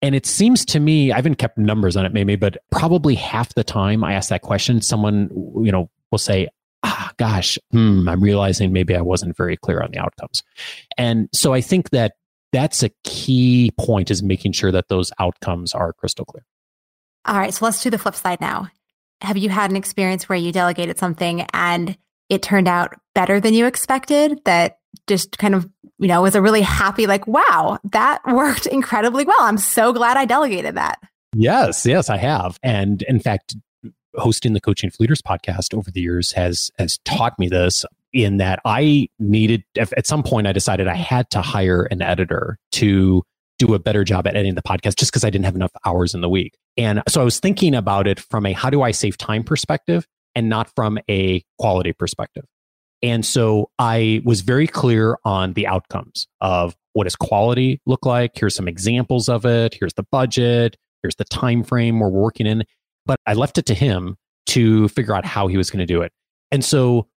And 0.00 0.14
it 0.14 0.26
seems 0.26 0.64
to 0.66 0.80
me, 0.80 1.12
I 1.12 1.16
haven't 1.16 1.36
kept 1.36 1.58
numbers 1.58 1.96
on 1.96 2.04
it, 2.04 2.12
maybe, 2.12 2.34
but 2.34 2.56
probably 2.70 3.14
half 3.14 3.54
the 3.54 3.62
time 3.62 4.02
I 4.02 4.14
ask 4.14 4.30
that 4.30 4.42
question, 4.42 4.80
someone, 4.80 5.30
you 5.62 5.70
know, 5.70 5.90
will 6.10 6.18
say, 6.18 6.48
ah, 6.82 7.12
gosh, 7.18 7.56
hmm, 7.70 8.08
I'm 8.08 8.20
realizing 8.20 8.72
maybe 8.72 8.96
I 8.96 9.00
wasn't 9.00 9.36
very 9.36 9.56
clear 9.56 9.80
on 9.80 9.92
the 9.92 9.98
outcomes. 9.98 10.42
And 10.98 11.28
so 11.32 11.52
I 11.52 11.60
think 11.60 11.90
that 11.90 12.14
that's 12.52 12.82
a 12.82 12.90
key 13.04 13.70
point 13.78 14.10
is 14.10 14.22
making 14.22 14.52
sure 14.52 14.72
that 14.72 14.88
those 14.88 15.12
outcomes 15.20 15.72
are 15.72 15.92
crystal 15.92 16.24
clear. 16.24 16.44
All 17.24 17.38
right. 17.38 17.54
So 17.54 17.64
let's 17.64 17.82
do 17.82 17.90
the 17.90 17.98
flip 17.98 18.16
side 18.16 18.40
now. 18.40 18.68
Have 19.22 19.36
you 19.36 19.48
had 19.48 19.70
an 19.70 19.76
experience 19.76 20.28
where 20.28 20.38
you 20.38 20.52
delegated 20.52 20.98
something 20.98 21.46
and 21.52 21.96
it 22.28 22.42
turned 22.42 22.68
out 22.68 22.94
better 23.14 23.40
than 23.40 23.54
you 23.54 23.66
expected 23.66 24.40
that 24.44 24.78
just 25.06 25.38
kind 25.38 25.54
of, 25.54 25.68
you 25.98 26.08
know, 26.08 26.22
was 26.22 26.34
a 26.34 26.42
really 26.42 26.62
happy, 26.62 27.06
like, 27.06 27.26
wow, 27.26 27.78
that 27.92 28.20
worked 28.26 28.66
incredibly 28.66 29.24
well. 29.24 29.40
I'm 29.40 29.58
so 29.58 29.92
glad 29.92 30.16
I 30.16 30.24
delegated 30.24 30.76
that. 30.76 30.98
Yes, 31.34 31.86
yes, 31.86 32.10
I 32.10 32.18
have. 32.18 32.58
And 32.62 33.02
in 33.02 33.20
fact, 33.20 33.56
hosting 34.14 34.52
the 34.52 34.60
Coaching 34.60 34.90
Leaders 34.98 35.22
podcast 35.22 35.74
over 35.74 35.90
the 35.90 36.00
years 36.00 36.32
has 36.32 36.70
has 36.78 36.98
taught 37.04 37.38
me 37.38 37.48
this 37.48 37.84
in 38.12 38.36
that 38.36 38.60
I 38.64 39.08
needed 39.18 39.64
at 39.76 40.06
some 40.06 40.22
point 40.22 40.46
I 40.46 40.52
decided 40.52 40.86
I 40.86 40.94
had 40.94 41.30
to 41.30 41.40
hire 41.40 41.84
an 41.84 42.02
editor 42.02 42.58
to 42.72 43.22
do 43.66 43.74
a 43.74 43.78
better 43.78 44.02
job 44.04 44.26
at 44.26 44.34
editing 44.34 44.54
the 44.54 44.62
podcast 44.62 44.96
just 44.96 45.12
because 45.12 45.24
I 45.24 45.30
didn't 45.30 45.44
have 45.44 45.54
enough 45.54 45.70
hours 45.84 46.14
in 46.14 46.20
the 46.20 46.28
week. 46.28 46.56
And 46.76 47.02
so 47.08 47.20
I 47.20 47.24
was 47.24 47.38
thinking 47.38 47.74
about 47.74 48.06
it 48.06 48.18
from 48.18 48.44
a 48.46 48.52
how 48.52 48.70
do 48.70 48.82
I 48.82 48.90
save 48.90 49.16
time 49.16 49.44
perspective 49.44 50.06
and 50.34 50.48
not 50.48 50.74
from 50.74 50.98
a 51.08 51.42
quality 51.58 51.92
perspective. 51.92 52.44
And 53.02 53.24
so 53.24 53.70
I 53.78 54.22
was 54.24 54.40
very 54.40 54.66
clear 54.66 55.16
on 55.24 55.52
the 55.52 55.66
outcomes 55.66 56.26
of 56.40 56.74
what 56.92 57.04
does 57.04 57.16
quality 57.16 57.80
look 57.86 58.04
like? 58.04 58.32
Here's 58.34 58.54
some 58.54 58.68
examples 58.68 59.28
of 59.28 59.44
it. 59.44 59.74
Here's 59.78 59.94
the 59.94 60.06
budget. 60.10 60.76
Here's 61.02 61.16
the 61.16 61.24
time 61.24 61.62
frame 61.62 62.00
we're 62.00 62.08
working 62.08 62.46
in. 62.46 62.64
But 63.06 63.18
I 63.26 63.34
left 63.34 63.58
it 63.58 63.66
to 63.66 63.74
him 63.74 64.16
to 64.46 64.88
figure 64.88 65.14
out 65.14 65.24
how 65.24 65.46
he 65.46 65.56
was 65.56 65.70
going 65.70 65.80
to 65.80 65.86
do 65.86 66.02
it. 66.02 66.12
And 66.50 66.64
so 66.64 67.08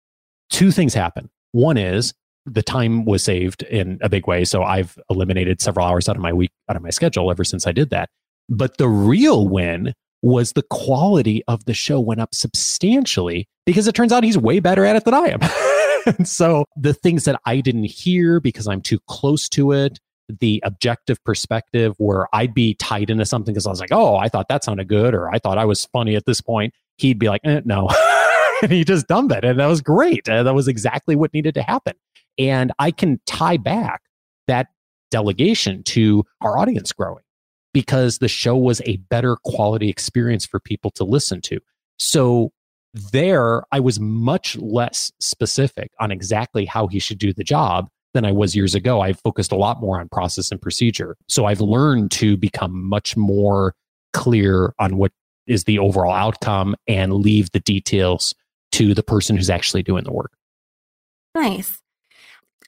two 0.50 0.72
things 0.72 0.94
happen. 0.94 1.30
One 1.52 1.78
is 1.78 2.14
the 2.46 2.64
time 2.64 3.06
was 3.06 3.24
saved 3.24 3.64
in 3.64 3.98
a 4.02 4.10
big 4.10 4.28
way. 4.28 4.46
So 4.46 4.64
I've 4.64 4.98
eliminated 5.10 5.62
several 5.62 5.86
hours 5.86 6.08
out 6.08 6.16
of 6.16 6.22
my 6.22 6.34
week, 6.34 6.52
out 6.70 6.76
of 6.76 6.84
my 6.84 6.90
schedule 6.92 7.32
ever 7.32 7.44
since 7.44 7.66
I 7.66 7.72
did 7.72 7.90
that. 7.90 8.10
But 8.50 8.78
the 8.78 8.88
real 8.88 9.48
win 9.48 9.94
was 10.22 10.54
the 10.54 10.64
quality 10.64 11.44
of 11.48 11.66
the 11.66 11.74
show 11.74 12.00
went 12.00 12.22
up 12.22 12.34
substantially 12.34 13.48
because 13.66 13.88
it 13.88 13.96
turns 13.96 14.12
out 14.12 14.24
he's 14.24 14.38
way 14.38 14.60
better 14.60 14.86
at 14.86 14.96
it 14.96 15.06
than 15.06 15.14
I 15.14 15.28
am. 15.28 15.40
and 16.18 16.28
so 16.28 16.66
the 16.76 16.94
things 16.94 17.26
that 17.26 17.40
I 17.46 17.62
didn't 17.62 17.86
hear 17.86 18.40
because 18.40 18.68
I'm 18.68 18.82
too 18.82 19.00
close 19.08 19.50
to 19.50 19.72
it, 19.72 20.00
the 20.40 20.62
objective 20.66 21.24
perspective 21.24 21.94
where 21.98 22.28
I'd 22.34 22.54
be 22.54 22.74
tied 22.76 23.10
into 23.10 23.26
something 23.26 23.54
because 23.54 23.68
I 23.68 23.70
was 23.70 23.80
like, 23.80 23.92
oh, 23.92 24.16
I 24.16 24.28
thought 24.28 24.48
that 24.50 24.64
sounded 24.64 24.88
good, 24.88 25.14
or 25.14 25.30
I 25.30 25.40
thought 25.40 25.58
I 25.58 25.66
was 25.66 25.86
funny 25.86 26.16
at 26.16 26.26
this 26.26 26.42
point. 26.42 26.74
He'd 26.98 27.20
be 27.20 27.30
like, 27.30 27.42
eh, 27.44 27.62
no. 27.66 27.90
and 28.64 28.72
he 28.72 28.84
just 28.84 29.08
dumped 29.08 29.34
it. 29.34 29.44
And 29.44 29.60
that 29.60 29.68
was 29.68 29.82
great. 29.82 30.28
And 30.28 30.48
that 30.48 30.56
was 30.56 30.68
exactly 30.68 31.16
what 31.16 31.34
needed 31.34 31.54
to 31.56 31.62
happen. 31.62 31.94
And 32.38 32.72
I 32.80 32.92
can 32.92 33.20
tie 33.26 33.58
back 33.58 34.02
that 34.48 34.68
delegation 35.12 35.84
to 35.84 36.24
our 36.42 36.58
audience 36.58 36.92
growing 36.92 37.24
because 37.74 38.20
the 38.20 38.28
show 38.28 38.56
was 38.56 38.82
a 38.86 38.98
better 38.98 39.38
quality 39.44 39.90
experience 39.90 40.46
for 40.46 40.60
people 40.60 40.92
to 40.92 41.04
listen 41.04 41.42
to. 41.42 41.60
So 42.00 42.52
there, 42.94 43.64
I 43.72 43.80
was 43.80 44.00
much 44.00 44.56
less 44.58 45.12
specific 45.20 45.92
on 46.00 46.12
exactly 46.12 46.66
how 46.66 46.88
he 46.88 47.00
should 47.00 47.18
do 47.18 47.34
the 47.34 47.44
job 47.44 47.90
than 48.14 48.26
I 48.26 48.32
was 48.32 48.56
years 48.56 48.76
ago. 48.76 49.02
I 49.02 49.14
focused 49.14 49.52
a 49.52 49.58
lot 49.58 49.82
more 49.82 50.00
on 50.00 50.08
process 50.08 50.52
and 50.52 50.62
procedure. 50.62 51.18
So 51.28 51.46
I've 51.46 51.60
learned 51.60 52.12
to 52.12 52.38
become 52.38 52.82
much 52.82 53.18
more 53.18 53.76
clear 54.14 54.74
on 54.80 54.98
what 54.98 55.12
is 55.48 55.66
the 55.66 55.80
overall 55.80 56.14
outcome 56.14 56.76
and 56.88 57.14
leave 57.14 57.52
the 57.52 57.60
details 57.60 58.34
to 58.72 58.94
the 58.94 59.04
person 59.04 59.36
who's 59.36 59.50
actually 59.50 59.84
doing 59.84 60.06
the 60.06 60.14
work. 60.14 60.32
Nice. 61.36 61.82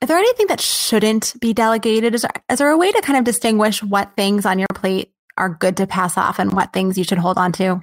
Is 0.02 0.08
there 0.08 0.18
anything 0.18 0.48
that 0.48 0.62
shouldn't 0.62 1.34
be 1.40 1.54
delegated? 1.54 2.14
Is 2.14 2.22
there, 2.22 2.32
is 2.50 2.60
there 2.60 2.70
a 2.70 2.78
way 2.78 2.92
to 2.92 3.02
kind 3.02 3.18
of 3.18 3.26
distinguish 3.26 3.82
what 3.82 4.16
things 4.16 4.46
on 4.46 4.60
your 4.60 4.68
plate 4.76 5.12
are 5.38 5.50
good 5.50 5.78
to 5.78 5.88
pass 5.88 6.18
off 6.18 6.40
and 6.40 6.54
what 6.54 6.72
things 6.72 6.98
you 6.98 7.04
should 7.04 7.18
hold 7.18 7.38
on 7.38 7.52
to? 7.54 7.82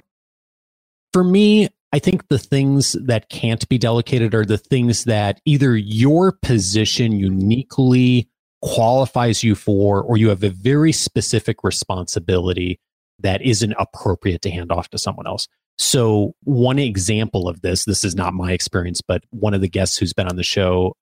For 1.11 1.23
me, 1.23 1.69
I 1.91 1.99
think 1.99 2.27
the 2.27 2.39
things 2.39 2.93
that 3.03 3.29
can't 3.29 3.67
be 3.67 3.77
delegated 3.77 4.33
are 4.33 4.45
the 4.45 4.57
things 4.57 5.05
that 5.05 5.41
either 5.45 5.75
your 5.75 6.31
position 6.31 7.19
uniquely 7.19 8.29
qualifies 8.61 9.43
you 9.43 9.55
for, 9.55 10.01
or 10.01 10.17
you 10.17 10.29
have 10.29 10.43
a 10.43 10.49
very 10.49 10.91
specific 10.91 11.63
responsibility 11.63 12.79
that 13.19 13.41
isn't 13.41 13.75
appropriate 13.77 14.41
to 14.41 14.51
hand 14.51 14.71
off 14.71 14.89
to 14.89 14.97
someone 14.97 15.27
else. 15.27 15.47
So, 15.77 16.33
one 16.43 16.79
example 16.79 17.47
of 17.47 17.61
this, 17.61 17.85
this 17.85 18.03
is 18.03 18.15
not 18.15 18.33
my 18.33 18.53
experience, 18.53 19.01
but 19.05 19.23
one 19.29 19.53
of 19.53 19.61
the 19.61 19.69
guests 19.69 19.97
who's 19.97 20.13
been 20.13 20.27
on 20.27 20.37
the 20.37 20.43
show 20.43 20.95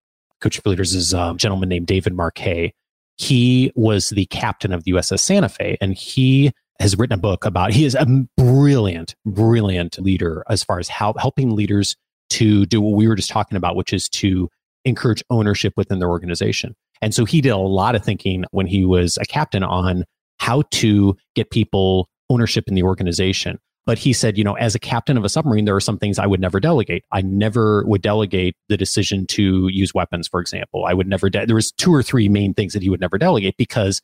Coach 0.43 0.59
for 0.59 0.69
Leaders 0.69 0.93
is 0.93 1.13
um, 1.13 1.35
a 1.35 1.39
gentleman 1.39 1.69
named 1.69 1.87
David 1.87 2.13
Marquet. 2.13 2.73
He 3.15 3.71
was 3.75 4.09
the 4.09 4.25
captain 4.25 4.73
of 4.73 4.83
the 4.83 4.91
USS 4.91 5.21
Santa 5.21 5.47
Fe, 5.47 5.77
and 5.79 5.93
he 5.93 6.51
has 6.81 6.97
written 6.97 7.13
a 7.13 7.21
book 7.21 7.45
about. 7.45 7.71
He 7.71 7.85
is 7.85 7.95
a 7.95 8.05
brilliant, 8.35 9.15
brilliant 9.25 9.97
leader 9.99 10.43
as 10.49 10.61
far 10.61 10.79
as 10.79 10.89
how 10.89 11.13
helping 11.17 11.55
leaders 11.55 11.95
to 12.31 12.65
do 12.65 12.81
what 12.81 12.97
we 12.97 13.07
were 13.07 13.15
just 13.15 13.29
talking 13.29 13.55
about, 13.55 13.77
which 13.77 13.93
is 13.93 14.09
to 14.09 14.49
encourage 14.83 15.23
ownership 15.29 15.73
within 15.77 15.99
their 15.99 16.09
organization. 16.09 16.75
And 17.01 17.15
so 17.15 17.23
he 17.23 17.39
did 17.39 17.49
a 17.49 17.57
lot 17.57 17.95
of 17.95 18.03
thinking 18.03 18.43
when 18.51 18.67
he 18.67 18.85
was 18.85 19.17
a 19.17 19.25
captain 19.25 19.63
on 19.63 20.03
how 20.39 20.63
to 20.71 21.15
get 21.35 21.51
people 21.51 22.09
ownership 22.29 22.65
in 22.67 22.75
the 22.75 22.83
organization. 22.83 23.59
But 23.85 23.97
he 23.97 24.13
said, 24.13 24.37
you 24.37 24.43
know, 24.43 24.53
as 24.53 24.75
a 24.75 24.79
captain 24.79 25.17
of 25.17 25.25
a 25.25 25.29
submarine, 25.29 25.65
there 25.65 25.75
are 25.75 25.81
some 25.81 25.97
things 25.97 26.17
I 26.17 26.25
would 26.25 26.39
never 26.39 26.59
delegate. 26.59 27.03
I 27.11 27.21
never 27.21 27.83
would 27.85 28.01
delegate 28.01 28.55
the 28.69 28.77
decision 28.77 29.27
to 29.27 29.67
use 29.67 29.93
weapons, 29.93 30.27
for 30.27 30.39
example. 30.39 30.85
I 30.85 30.93
would 30.93 31.07
never, 31.07 31.29
de- 31.29 31.45
there 31.45 31.55
was 31.55 31.71
two 31.73 31.93
or 31.93 32.01
three 32.01 32.29
main 32.29 32.53
things 32.53 32.73
that 32.73 32.81
he 32.81 32.89
would 32.89 33.01
never 33.01 33.17
delegate 33.17 33.57
because 33.57 34.01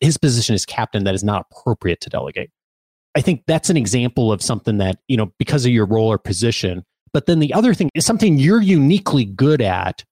his 0.00 0.18
position 0.18 0.54
as 0.54 0.66
captain 0.66 1.04
that 1.04 1.14
is 1.14 1.24
not 1.24 1.46
appropriate 1.50 2.00
to 2.02 2.10
delegate. 2.10 2.50
I 3.14 3.20
think 3.20 3.44
that's 3.46 3.70
an 3.70 3.76
example 3.76 4.32
of 4.32 4.42
something 4.42 4.78
that, 4.78 4.98
you 5.08 5.16
know, 5.16 5.32
because 5.38 5.64
of 5.64 5.72
your 5.72 5.86
role 5.86 6.08
or 6.08 6.18
position. 6.18 6.84
But 7.12 7.26
then 7.26 7.40
the 7.40 7.52
other 7.52 7.74
thing 7.74 7.90
is 7.94 8.06
something 8.06 8.38
you're 8.38 8.60
uniquely 8.60 9.24
good 9.24 9.60
at 9.60 10.04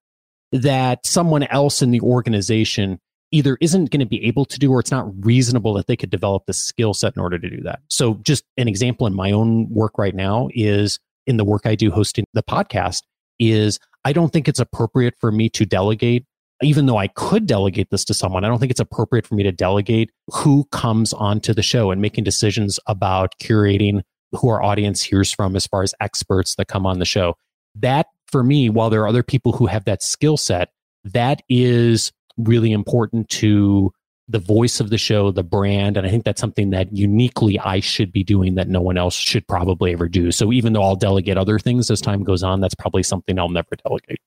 that 0.53 1.07
someone 1.07 1.45
else 1.45 1.83
in 1.83 1.91
the 1.91 2.01
organization 2.01 2.99
either 3.33 3.57
isn't 3.61 3.91
going 3.91 4.01
to 4.01 4.07
be 4.07 4.25
able 4.25 4.45
to 4.45 4.59
do 4.59 4.73
or 4.73 4.81
it's 4.81 4.91
not 4.91 5.07
reasonable 5.25 5.75
that 5.75 5.87
they 5.87 5.97
could 5.97 6.11
develop 6.11 6.47
the 6.47 6.53
skill 6.53 6.95
set 6.95 7.15
in 7.17 7.23
order 7.23 7.39
to 7.39 7.51
do 7.51 7.63
that. 7.63 7.81
So, 7.89 8.15
just 8.23 8.45
an 8.57 8.69
example 8.69 9.07
in 9.07 9.15
my 9.15 9.31
own 9.31 9.69
work 9.71 9.99
right 9.99 10.15
now 10.15 10.49
is 10.55 10.99
in 11.27 11.37
the 11.37 11.45
work 11.45 11.63
I 11.65 11.75
do 11.75 11.91
hosting 11.91 12.25
the 12.35 12.43
podcast, 12.43 13.03
is 13.39 13.79
I 14.05 14.13
don't 14.13 14.33
think 14.33 14.49
it's 14.49 14.61
appropriate 14.61 15.15
for 15.21 15.31
me 15.31 15.49
to 15.51 15.65
delegate. 15.65 16.25
Even 16.63 16.85
though 16.85 16.99
I 16.99 17.09
could 17.09 17.47
delegate 17.47 17.89
this 17.91 18.05
to 18.07 18.15
someone, 18.15 18.45
I 18.45 18.49
don't 18.49 18.59
think 18.59 18.71
it's 18.71 18.81
appropriate 18.81 19.27
for 19.27 19.35
me 19.35 19.43
to 19.45 19.53
delegate 19.53 20.11
who 20.31 20.65
comes 20.73 21.15
onto 21.15 21.55
the 21.55 21.63
show 21.63 21.91
and 21.91 22.03
making 22.03 22.25
decisions 22.25 22.79
about 22.87 23.35
curating 23.43 24.03
who 24.33 24.49
our 24.51 24.63
audience 24.63 25.03
hears 25.03 25.33
from 25.33 25.57
as 25.57 25.67
far 25.67 25.83
as 25.83 25.95
experts 26.01 26.57
that 26.57 26.69
come 26.69 26.85
on 26.85 26.99
the 26.99 27.07
show. 27.07 27.35
That 27.75 28.07
for 28.27 28.43
me, 28.43 28.69
while 28.69 28.91
there 28.91 29.03
are 29.03 29.09
other 29.09 29.23
people 29.23 29.53
who 29.53 29.67
have 29.67 29.87
that 29.87 30.03
skill 30.03 30.37
set, 30.37 30.71
that 31.05 31.41
is 31.49 32.13
really 32.45 32.73
important 32.73 33.29
to 33.31 33.93
the 34.29 34.39
voice 34.39 34.79
of 34.79 34.91
the 34.91 34.99
show, 34.99 35.33
the 35.33 35.43
brand. 35.43 35.97
And 35.97 36.07
I 36.07 36.11
think 36.11 36.25
that's 36.25 36.41
something 36.41 36.71
that 36.71 36.93
uniquely 36.93 37.59
I 37.59 37.81
should 37.81 38.13
be 38.13 38.23
doing 38.23 38.55
that 38.55 38.69
no 38.69 38.81
one 38.81 38.97
else 38.97 39.15
should 39.15 39.47
probably 39.49 39.93
ever 39.93 40.09
do. 40.09 40.31
So 40.31 40.53
even 40.53 40.73
though 40.73 40.83
I'll 40.83 40.97
delegate 40.97 41.37
other 41.37 41.59
things 41.59 41.91
as 41.91 42.01
time 42.01 42.23
goes 42.23 42.45
on, 42.45 42.61
that's 42.61 42.75
probably 42.77 43.03
something 43.03 43.39
I'll 43.39 43.49
never 43.49 43.77
delegate. 43.85 44.21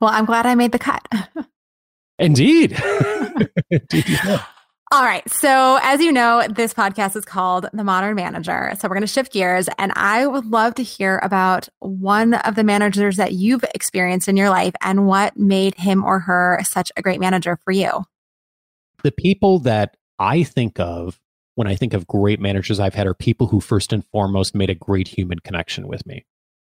Well, 0.00 0.10
I'm 0.10 0.24
glad 0.24 0.46
I 0.46 0.54
made 0.54 0.72
the 0.72 0.78
cut. 0.78 1.06
Indeed. 2.18 2.80
Indeed 3.70 4.18
All 4.92 5.04
right. 5.04 5.22
So, 5.30 5.78
as 5.82 6.00
you 6.00 6.10
know, 6.10 6.44
this 6.50 6.74
podcast 6.74 7.14
is 7.14 7.24
called 7.24 7.68
The 7.72 7.84
Modern 7.84 8.16
Manager. 8.16 8.72
So, 8.76 8.88
we're 8.88 8.96
going 8.96 9.02
to 9.02 9.06
shift 9.06 9.32
gears, 9.32 9.68
and 9.78 9.92
I 9.94 10.26
would 10.26 10.46
love 10.46 10.74
to 10.74 10.82
hear 10.82 11.20
about 11.22 11.68
one 11.78 12.34
of 12.34 12.56
the 12.56 12.64
managers 12.64 13.16
that 13.16 13.32
you've 13.32 13.64
experienced 13.72 14.26
in 14.26 14.36
your 14.36 14.50
life 14.50 14.74
and 14.80 15.06
what 15.06 15.36
made 15.36 15.76
him 15.76 16.02
or 16.02 16.18
her 16.18 16.58
such 16.64 16.90
a 16.96 17.02
great 17.02 17.20
manager 17.20 17.56
for 17.64 17.70
you. 17.70 18.02
The 19.04 19.12
people 19.12 19.60
that 19.60 19.96
I 20.18 20.42
think 20.42 20.80
of 20.80 21.20
when 21.54 21.68
I 21.68 21.76
think 21.76 21.94
of 21.94 22.08
great 22.08 22.40
managers 22.40 22.80
I've 22.80 22.94
had 22.94 23.06
are 23.06 23.14
people 23.14 23.46
who, 23.46 23.60
first 23.60 23.92
and 23.92 24.04
foremost, 24.06 24.56
made 24.56 24.70
a 24.70 24.74
great 24.74 25.06
human 25.06 25.38
connection 25.38 25.86
with 25.86 26.04
me. 26.04 26.26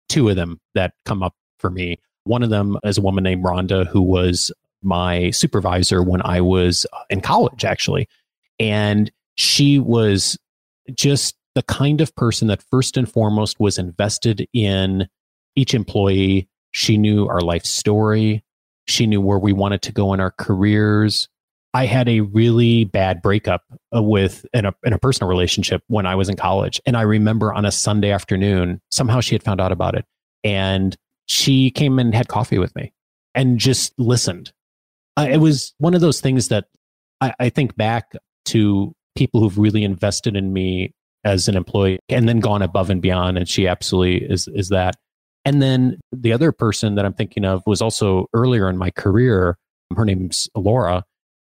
Two 0.09 0.27
of 0.29 0.35
them 0.35 0.59
that 0.73 0.93
come 1.05 1.21
up 1.21 1.35
for 1.59 1.69
me. 1.69 1.99
One 2.23 2.41
of 2.41 2.49
them 2.49 2.79
is 2.83 2.97
a 2.97 3.01
woman 3.01 3.23
named 3.23 3.45
Rhonda, 3.45 3.85
who 3.85 4.01
was 4.01 4.51
my 4.81 5.31
supervisor 5.31 6.03
when 6.03 6.21
I 6.23 6.41
was 6.41 6.85
uh, 6.93 7.03
in 7.09 7.21
college, 7.21 7.65
actually. 7.65 8.07
And 8.59 9.11
she 9.35 9.79
was 9.79 10.37
just 10.93 11.35
the 11.55 11.63
kind 11.63 12.01
of 12.01 12.15
person 12.15 12.47
that 12.47 12.63
first 12.69 12.97
and 12.97 13.11
foremost 13.11 13.59
was 13.59 13.77
invested 13.77 14.47
in 14.53 15.07
each 15.55 15.73
employee. 15.73 16.47
She 16.71 16.97
knew 16.97 17.27
our 17.27 17.41
life 17.41 17.65
story. 17.65 18.43
She 18.87 19.07
knew 19.07 19.21
where 19.21 19.39
we 19.39 19.53
wanted 19.53 19.81
to 19.83 19.91
go 19.91 20.13
in 20.13 20.19
our 20.19 20.31
careers. 20.31 21.27
I 21.73 21.85
had 21.85 22.07
a 22.07 22.21
really 22.21 22.85
bad 22.85 23.21
breakup 23.21 23.63
uh, 23.95 24.01
with 24.01 24.45
in 24.53 24.65
a, 24.65 24.73
in 24.83 24.93
a 24.93 24.97
personal 24.97 25.29
relationship 25.29 25.83
when 25.87 26.05
I 26.05 26.15
was 26.15 26.29
in 26.29 26.35
college. 26.35 26.81
And 26.85 26.95
I 26.95 27.01
remember 27.01 27.53
on 27.53 27.65
a 27.65 27.71
Sunday 27.71 28.11
afternoon, 28.11 28.81
somehow 28.89 29.19
she 29.19 29.35
had 29.35 29.43
found 29.43 29.59
out 29.59 29.71
about 29.71 29.95
it. 29.95 30.05
And 30.43 30.95
she 31.25 31.71
came 31.71 31.99
and 31.99 32.15
had 32.15 32.29
coffee 32.29 32.57
with 32.57 32.75
me 32.75 32.93
and 33.35 33.59
just 33.59 33.93
listened. 33.97 34.51
Uh, 35.17 35.27
it 35.29 35.37
was 35.37 35.73
one 35.79 35.95
of 35.95 36.01
those 36.01 36.21
things 36.21 36.49
that 36.49 36.65
I, 37.19 37.33
I 37.39 37.49
think 37.49 37.75
back 37.75 38.13
to 38.45 38.93
people 39.15 39.41
who've 39.41 39.57
really 39.57 39.83
invested 39.83 40.35
in 40.35 40.53
me 40.53 40.93
as 41.23 41.47
an 41.47 41.57
employee 41.57 41.99
and 42.07 42.29
then 42.29 42.39
gone 42.39 42.61
above 42.61 42.89
and 42.89 43.01
beyond. 43.01 43.37
And 43.37 43.49
she 43.49 43.67
absolutely 43.67 44.23
is, 44.23 44.47
is 44.53 44.69
that. 44.69 44.95
And 45.43 45.61
then 45.61 45.99
the 46.11 46.33
other 46.33 46.51
person 46.51 46.95
that 46.95 47.05
I'm 47.05 47.13
thinking 47.13 47.45
of 47.45 47.63
was 47.65 47.81
also 47.81 48.27
earlier 48.33 48.69
in 48.69 48.77
my 48.77 48.91
career. 48.91 49.57
Her 49.95 50.05
name's 50.05 50.47
Laura. 50.55 51.03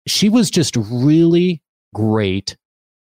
She 0.08 0.30
was 0.30 0.50
just 0.50 0.76
really 0.76 1.62
great 1.94 2.58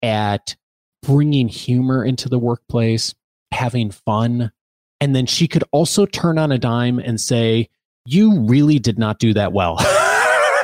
at 0.03 0.55
bringing 1.03 1.49
humor 1.49 2.05
into 2.05 2.29
the 2.29 2.39
workplace, 2.39 3.15
having 3.53 3.91
fun. 3.91 4.53
And 5.01 5.17
then 5.17 5.27
she 5.27 5.49
could 5.49 5.65
also 5.73 6.07
turn 6.07 6.39
on 6.39 6.53
a 6.53 6.59
dime 6.59 6.99
and 6.99 7.21
say, 7.21 7.69
You 8.05 8.41
really 8.43 8.79
did 8.79 8.99
not 8.99 9.19
do 9.19 9.35
that 9.35 9.53
well. 9.53 9.79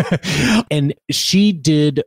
and 0.70 0.94
she 1.10 1.52
did 1.52 2.02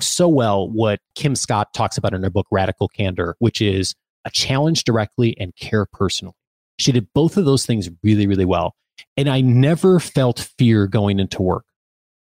so 0.00 0.28
well 0.28 0.68
what 0.68 1.00
Kim 1.14 1.34
Scott 1.34 1.72
talks 1.74 1.98
about 1.98 2.14
in 2.14 2.22
her 2.22 2.30
book, 2.30 2.46
Radical 2.50 2.88
Candor, 2.88 3.36
which 3.38 3.60
is 3.60 3.94
a 4.24 4.30
challenge 4.30 4.84
directly 4.84 5.36
and 5.38 5.54
care 5.56 5.86
personally. 5.86 6.34
She 6.78 6.92
did 6.92 7.08
both 7.14 7.36
of 7.36 7.44
those 7.44 7.66
things 7.66 7.90
really, 8.02 8.26
really 8.26 8.44
well. 8.44 8.74
And 9.16 9.28
I 9.28 9.40
never 9.40 10.00
felt 10.00 10.50
fear 10.58 10.86
going 10.86 11.18
into 11.18 11.42
work 11.42 11.64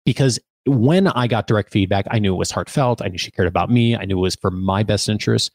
because 0.04 0.38
when 0.64 1.08
I 1.08 1.26
got 1.26 1.46
direct 1.46 1.72
feedback, 1.72 2.06
I 2.10 2.18
knew 2.18 2.34
it 2.34 2.38
was 2.38 2.50
heartfelt. 2.50 3.02
I 3.02 3.08
knew 3.08 3.18
she 3.18 3.30
cared 3.30 3.48
about 3.48 3.70
me. 3.70 3.96
I 3.96 4.04
knew 4.04 4.18
it 4.18 4.22
was 4.22 4.36
for 4.36 4.50
my 4.50 4.82
best 4.82 5.08
interest. 5.08 5.50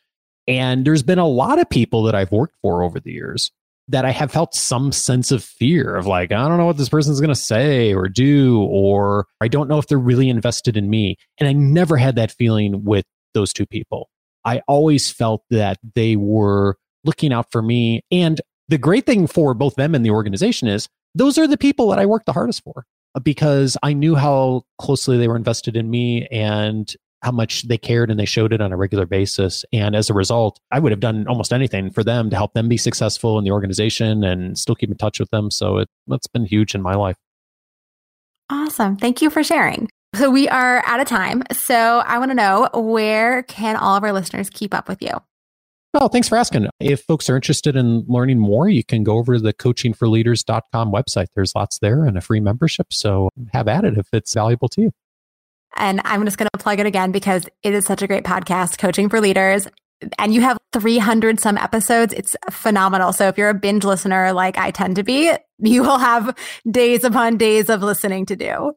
And 0.47 0.85
there's 0.85 1.03
been 1.03 1.19
a 1.19 1.27
lot 1.27 1.59
of 1.59 1.69
people 1.69 2.03
that 2.03 2.15
I've 2.15 2.31
worked 2.31 2.55
for 2.61 2.83
over 2.83 2.99
the 2.99 3.11
years 3.11 3.51
that 3.89 4.05
I 4.05 4.11
have 4.11 4.31
felt 4.31 4.53
some 4.53 4.91
sense 4.91 5.31
of 5.31 5.43
fear 5.43 5.95
of 5.95 6.05
like, 6.05 6.31
I 6.31 6.47
don't 6.47 6.57
know 6.57 6.65
what 6.65 6.77
this 6.77 6.89
person's 6.89 7.21
going 7.21 7.29
to 7.29 7.35
say 7.35 7.93
or 7.93 8.09
do, 8.09 8.61
or 8.63 9.27
I 9.39 9.47
don't 9.47 9.69
know 9.69 9.77
if 9.77 9.87
they're 9.87 9.97
really 9.97 10.29
invested 10.29 10.75
in 10.75 10.89
me. 10.89 11.17
And 11.39 11.47
I 11.47 11.53
never 11.53 11.95
had 11.97 12.15
that 12.15 12.31
feeling 12.31 12.83
with 12.83 13.05
those 13.33 13.53
two 13.53 13.65
people. 13.65 14.09
I 14.43 14.61
always 14.67 15.09
felt 15.09 15.43
that 15.49 15.77
they 15.95 16.15
were 16.15 16.77
looking 17.03 17.31
out 17.31 17.51
for 17.51 17.61
me. 17.61 18.01
And 18.11 18.41
the 18.67 18.77
great 18.77 19.05
thing 19.05 19.27
for 19.27 19.53
both 19.53 19.75
them 19.75 19.95
and 19.95 20.05
the 20.05 20.11
organization 20.11 20.67
is 20.67 20.89
those 21.15 21.37
are 21.37 21.47
the 21.47 21.57
people 21.57 21.89
that 21.89 21.99
I 21.99 22.05
work 22.05 22.25
the 22.25 22.33
hardest 22.33 22.63
for 22.63 22.85
because 23.23 23.77
I 23.81 23.93
knew 23.93 24.15
how 24.15 24.63
closely 24.79 25.17
they 25.17 25.27
were 25.27 25.35
invested 25.35 25.75
in 25.77 25.89
me 25.89 26.27
and 26.27 26.93
how 27.21 27.31
much 27.31 27.67
they 27.67 27.77
cared 27.77 28.11
and 28.11 28.19
they 28.19 28.25
showed 28.25 28.53
it 28.53 28.61
on 28.61 28.71
a 28.71 28.77
regular 28.77 29.05
basis. 29.05 29.65
And 29.73 29.95
as 29.95 30.09
a 30.09 30.13
result, 30.13 30.59
I 30.71 30.79
would 30.79 30.91
have 30.91 30.99
done 30.99 31.27
almost 31.27 31.51
anything 31.51 31.89
for 31.89 32.03
them 32.03 32.29
to 32.29 32.35
help 32.35 32.53
them 32.53 32.67
be 32.67 32.77
successful 32.77 33.37
in 33.37 33.43
the 33.43 33.51
organization 33.51 34.23
and 34.23 34.57
still 34.57 34.75
keep 34.75 34.91
in 34.91 34.97
touch 34.97 35.19
with 35.19 35.29
them. 35.31 35.49
So 35.51 35.77
it, 35.77 35.89
it's 36.09 36.27
been 36.27 36.45
huge 36.45 36.75
in 36.75 36.81
my 36.81 36.95
life. 36.95 37.17
Awesome. 38.49 38.95
Thank 38.97 39.21
you 39.21 39.29
for 39.29 39.43
sharing. 39.43 39.89
So 40.15 40.29
we 40.29 40.47
are 40.47 40.83
out 40.85 40.99
of 40.99 41.07
time. 41.07 41.43
So 41.51 42.01
I 42.05 42.17
want 42.19 42.31
to 42.31 42.35
know 42.35 42.69
where 42.73 43.43
can 43.43 43.75
all 43.75 43.95
of 43.95 44.03
our 44.03 44.13
listeners 44.13 44.49
keep 44.49 44.73
up 44.73 44.87
with 44.87 45.01
you? 45.01 45.11
Well, 45.93 46.09
thanks 46.09 46.29
for 46.29 46.37
asking. 46.37 46.67
If 46.79 47.01
folks 47.01 47.29
are 47.29 47.35
interested 47.35 47.75
in 47.75 48.05
learning 48.07 48.39
more, 48.39 48.69
you 48.69 48.83
can 48.83 49.03
go 49.03 49.17
over 49.17 49.35
to 49.35 49.39
the 49.39 49.53
coachingforleaders.com 49.53 50.91
website. 50.91 51.27
There's 51.35 51.55
lots 51.55 51.79
there 51.79 52.05
and 52.05 52.17
a 52.17 52.21
free 52.21 52.39
membership. 52.39 52.87
So 52.91 53.29
have 53.53 53.67
at 53.67 53.83
it 53.83 53.97
if 53.97 54.07
it's 54.13 54.33
valuable 54.33 54.69
to 54.69 54.81
you. 54.81 54.91
And 55.75 56.01
I'm 56.05 56.25
just 56.25 56.37
going 56.37 56.49
to 56.53 56.57
plug 56.57 56.79
it 56.79 56.85
again 56.85 57.11
because 57.11 57.45
it 57.63 57.73
is 57.73 57.85
such 57.85 58.01
a 58.01 58.07
great 58.07 58.23
podcast, 58.23 58.77
Coaching 58.77 59.09
for 59.09 59.21
Leaders. 59.21 59.67
And 60.19 60.33
you 60.33 60.41
have 60.41 60.57
300 60.73 61.39
some 61.39 61.57
episodes. 61.57 62.13
It's 62.13 62.35
phenomenal. 62.51 63.13
So 63.13 63.27
if 63.27 63.37
you're 63.37 63.49
a 63.49 63.53
binge 63.53 63.83
listener 63.83 64.31
like 64.33 64.57
I 64.57 64.71
tend 64.71 64.95
to 64.97 65.03
be, 65.03 65.31
you 65.59 65.81
will 65.81 65.97
have 65.97 66.35
days 66.69 67.03
upon 67.03 67.37
days 67.37 67.69
of 67.69 67.81
listening 67.81 68.25
to 68.27 68.35
do. 68.35 68.73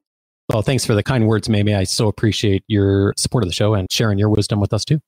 Well, 0.48 0.62
thanks 0.62 0.84
for 0.84 0.94
the 0.94 1.02
kind 1.02 1.28
words, 1.28 1.48
Mamie. 1.48 1.74
I 1.74 1.84
so 1.84 2.08
appreciate 2.08 2.64
your 2.66 3.14
support 3.16 3.44
of 3.44 3.48
the 3.48 3.54
show 3.54 3.74
and 3.74 3.90
sharing 3.90 4.18
your 4.18 4.30
wisdom 4.30 4.60
with 4.60 4.72
us 4.72 4.84
too. 4.84 5.00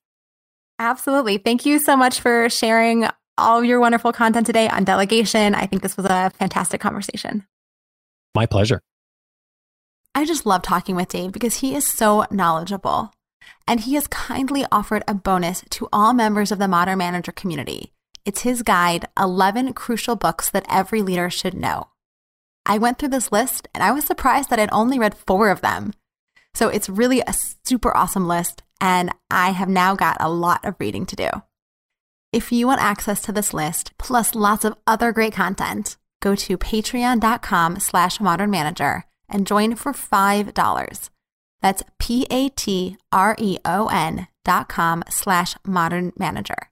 Absolutely. 0.79 1.39
Thank 1.39 1.67
you 1.67 1.79
so 1.79 1.97
much 1.97 2.21
for 2.21 2.49
sharing 2.49 3.07
all 3.39 3.65
your 3.65 3.81
wonderful 3.81 4.13
content 4.13 4.47
today 4.47 4.69
on 4.69 4.85
delegation. 4.85 5.55
I 5.55 5.67
think 5.67 5.83
this 5.83 5.97
was 5.97 6.07
a 6.07 6.31
fantastic 6.31 6.81
conversation. 6.81 7.47
My 8.35 8.47
pleasure. 8.47 8.83
I 10.15 10.27
just 10.27 10.45
love 10.45 10.61
talking 10.61 10.95
with 10.95 11.09
Dave 11.09 11.33
because 11.33 11.57
he 11.57 11.75
is 11.75 11.87
so 11.87 12.27
knowledgeable. 12.31 13.13
And 13.67 13.81
he 13.81 13.95
has 13.95 14.07
kindly 14.07 14.67
offered 14.71 15.03
a 15.09 15.15
bonus 15.15 15.65
to 15.71 15.89
all 15.93 16.13
members 16.13 16.53
of 16.53 16.59
the 16.59 16.69
Modern 16.69 16.99
Manager 16.99 17.33
community. 17.33 17.93
It's 18.27 18.43
his 18.43 18.63
guide, 18.63 19.07
11 19.19 19.73
Crucial 19.73 20.15
Books 20.15 20.51
That 20.51 20.67
Every 20.69 21.01
Leader 21.01 21.31
Should 21.31 21.55
Know. 21.55 21.89
I 22.67 22.77
went 22.79 22.99
through 22.99 23.09
this 23.09 23.33
list 23.33 23.69
and 23.75 23.83
I 23.83 23.91
was 23.91 24.05
surprised 24.05 24.51
that 24.51 24.59
I'd 24.59 24.73
only 24.73 24.99
read 24.99 25.17
four 25.17 25.49
of 25.49 25.63
them. 25.63 25.95
So 26.55 26.69
it's 26.69 26.91
really 26.91 27.21
a 27.21 27.35
super 27.65 27.97
awesome 27.97 28.29
list, 28.29 28.63
and 28.79 29.11
I 29.31 29.53
have 29.53 29.71
now 29.71 29.95
got 29.95 30.19
a 30.21 30.29
lot 30.29 30.63
of 30.67 30.77
reading 30.79 31.07
to 31.07 31.17
do. 31.17 31.31
If 32.31 32.53
you 32.53 32.67
want 32.67 32.83
access 32.83 33.23
to 33.23 33.33
this 33.33 33.55
list, 33.55 33.93
plus 33.97 34.35
lots 34.35 34.67
of 34.67 34.77
other 34.87 35.13
great 35.13 35.33
content, 35.33 35.97
go 36.21 36.35
to 36.35 36.59
patreon.com 36.59 37.81
slash 37.81 38.21
modern 38.21 38.51
manager 38.51 39.07
and 39.33 39.47
join 39.47 39.75
for 39.75 39.93
$5. 39.93 41.11
That's 41.63 41.83
P-A-T-R-E-O-N 41.99 42.97
dot 44.45 44.69
com 44.69 45.05
slash 45.09 45.57
modern 45.65 46.13
manager. 46.19 46.69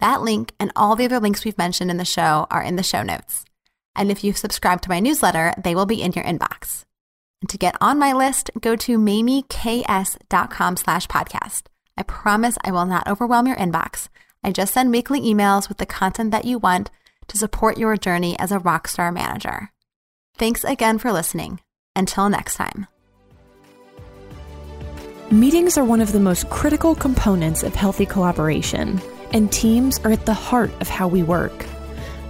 That 0.00 0.20
link 0.22 0.52
and 0.60 0.70
all 0.76 0.96
the 0.96 1.06
other 1.06 1.20
links 1.20 1.44
we've 1.44 1.58
mentioned 1.58 1.90
in 1.90 1.96
the 1.96 2.04
show 2.04 2.46
are 2.50 2.62
in 2.62 2.76
the 2.76 2.82
show 2.82 3.02
notes. 3.02 3.44
And 3.96 4.10
if 4.10 4.22
you've 4.22 4.38
subscribed 4.38 4.84
to 4.84 4.90
my 4.90 5.00
newsletter, 5.00 5.52
they 5.62 5.74
will 5.74 5.86
be 5.86 6.02
in 6.02 6.12
your 6.12 6.24
inbox. 6.24 6.84
And 7.40 7.48
to 7.50 7.58
get 7.58 7.76
on 7.80 7.98
my 7.98 8.12
list, 8.12 8.50
go 8.60 8.76
to 8.76 8.98
mamieks.com 8.98 10.76
slash 10.76 11.06
podcast. 11.08 11.62
I 11.96 12.02
promise 12.02 12.58
I 12.62 12.70
will 12.70 12.86
not 12.86 13.08
overwhelm 13.08 13.46
your 13.46 13.56
inbox. 13.56 14.08
I 14.44 14.52
just 14.52 14.72
send 14.72 14.90
weekly 14.92 15.20
emails 15.20 15.68
with 15.68 15.78
the 15.78 15.86
content 15.86 16.30
that 16.30 16.44
you 16.44 16.58
want 16.58 16.90
to 17.26 17.38
support 17.38 17.78
your 17.78 17.96
journey 17.96 18.38
as 18.38 18.52
a 18.52 18.58
rockstar 18.58 19.12
manager. 19.12 19.72
Thanks 20.36 20.64
again 20.64 20.98
for 20.98 21.12
listening. 21.12 21.60
Until 21.98 22.28
next 22.28 22.54
time. 22.54 22.86
Meetings 25.30 25.76
are 25.76 25.84
one 25.84 26.00
of 26.00 26.12
the 26.12 26.20
most 26.20 26.48
critical 26.48 26.94
components 26.94 27.62
of 27.62 27.74
healthy 27.74 28.06
collaboration, 28.06 28.98
and 29.32 29.52
teams 29.52 29.98
are 30.04 30.12
at 30.12 30.24
the 30.24 30.32
heart 30.32 30.70
of 30.80 30.88
how 30.88 31.06
we 31.08 31.22
work. 31.22 31.66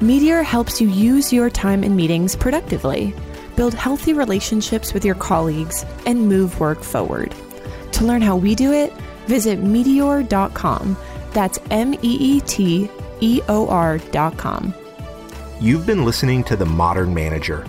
Meeteor 0.01 0.43
helps 0.43 0.81
you 0.81 0.89
use 0.89 1.33
your 1.33 1.51
time 1.51 1.85
in 1.85 1.95
meetings 1.95 2.35
productively, 2.35 3.15
build 3.57 3.75
healthy 3.75 4.15
relationships 4.15 4.95
with 4.95 5.05
your 5.05 5.15
colleagues, 5.15 5.85
and 6.07 6.29
move 6.29 6.59
work 6.59 6.83
forward. 6.83 7.35
To 7.93 8.05
learn 8.05 8.23
how 8.23 8.37
we 8.37 8.55
do 8.55 8.73
it, 8.73 8.93
visit 9.27 9.63
meeteor.com. 9.63 10.97
That's 11.33 11.59
M 11.71 11.95
E 11.95 11.99
E 12.03 12.41
T 12.41 12.91
E 13.21 13.43
O 13.49 13.69
R.com. 13.69 14.75
You've 15.61 15.87
been 15.87 16.05
listening 16.05 16.43
to 16.45 16.57
The 16.57 16.67
Modern 16.67 17.13
Manager 17.13 17.67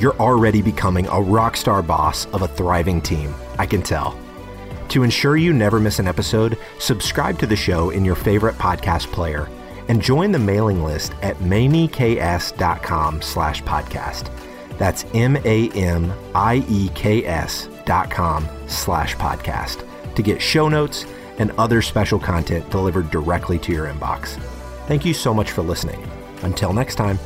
you're 0.00 0.16
already 0.16 0.62
becoming 0.62 1.06
a 1.06 1.20
rock 1.20 1.56
star 1.56 1.82
boss 1.82 2.26
of 2.26 2.42
a 2.42 2.48
thriving 2.48 3.00
team, 3.00 3.34
I 3.58 3.66
can 3.66 3.82
tell. 3.82 4.18
To 4.88 5.02
ensure 5.02 5.36
you 5.36 5.52
never 5.52 5.78
miss 5.78 5.98
an 5.98 6.08
episode, 6.08 6.58
subscribe 6.78 7.38
to 7.38 7.46
the 7.46 7.56
show 7.56 7.90
in 7.90 8.04
your 8.04 8.16
favorite 8.16 8.56
podcast 8.56 9.12
player 9.12 9.48
and 9.88 10.02
join 10.02 10.32
the 10.32 10.38
mailing 10.38 10.82
list 10.82 11.12
at 11.22 11.36
mamieks.com 11.36 13.22
slash 13.22 13.62
podcast. 13.62 14.30
That's 14.78 15.04
M-A-M-I-E-K-S 15.12 16.08
dot 17.84 18.10
com 18.10 18.48
slash 18.66 19.16
podcast 19.16 20.14
to 20.14 20.22
get 20.22 20.40
show 20.40 20.68
notes 20.68 21.04
and 21.38 21.50
other 21.52 21.82
special 21.82 22.18
content 22.18 22.68
delivered 22.70 23.10
directly 23.10 23.58
to 23.58 23.72
your 23.72 23.86
inbox. 23.86 24.40
Thank 24.86 25.04
you 25.04 25.14
so 25.14 25.34
much 25.34 25.50
for 25.50 25.62
listening. 25.62 26.02
Until 26.42 26.72
next 26.72 26.94
time. 26.94 27.18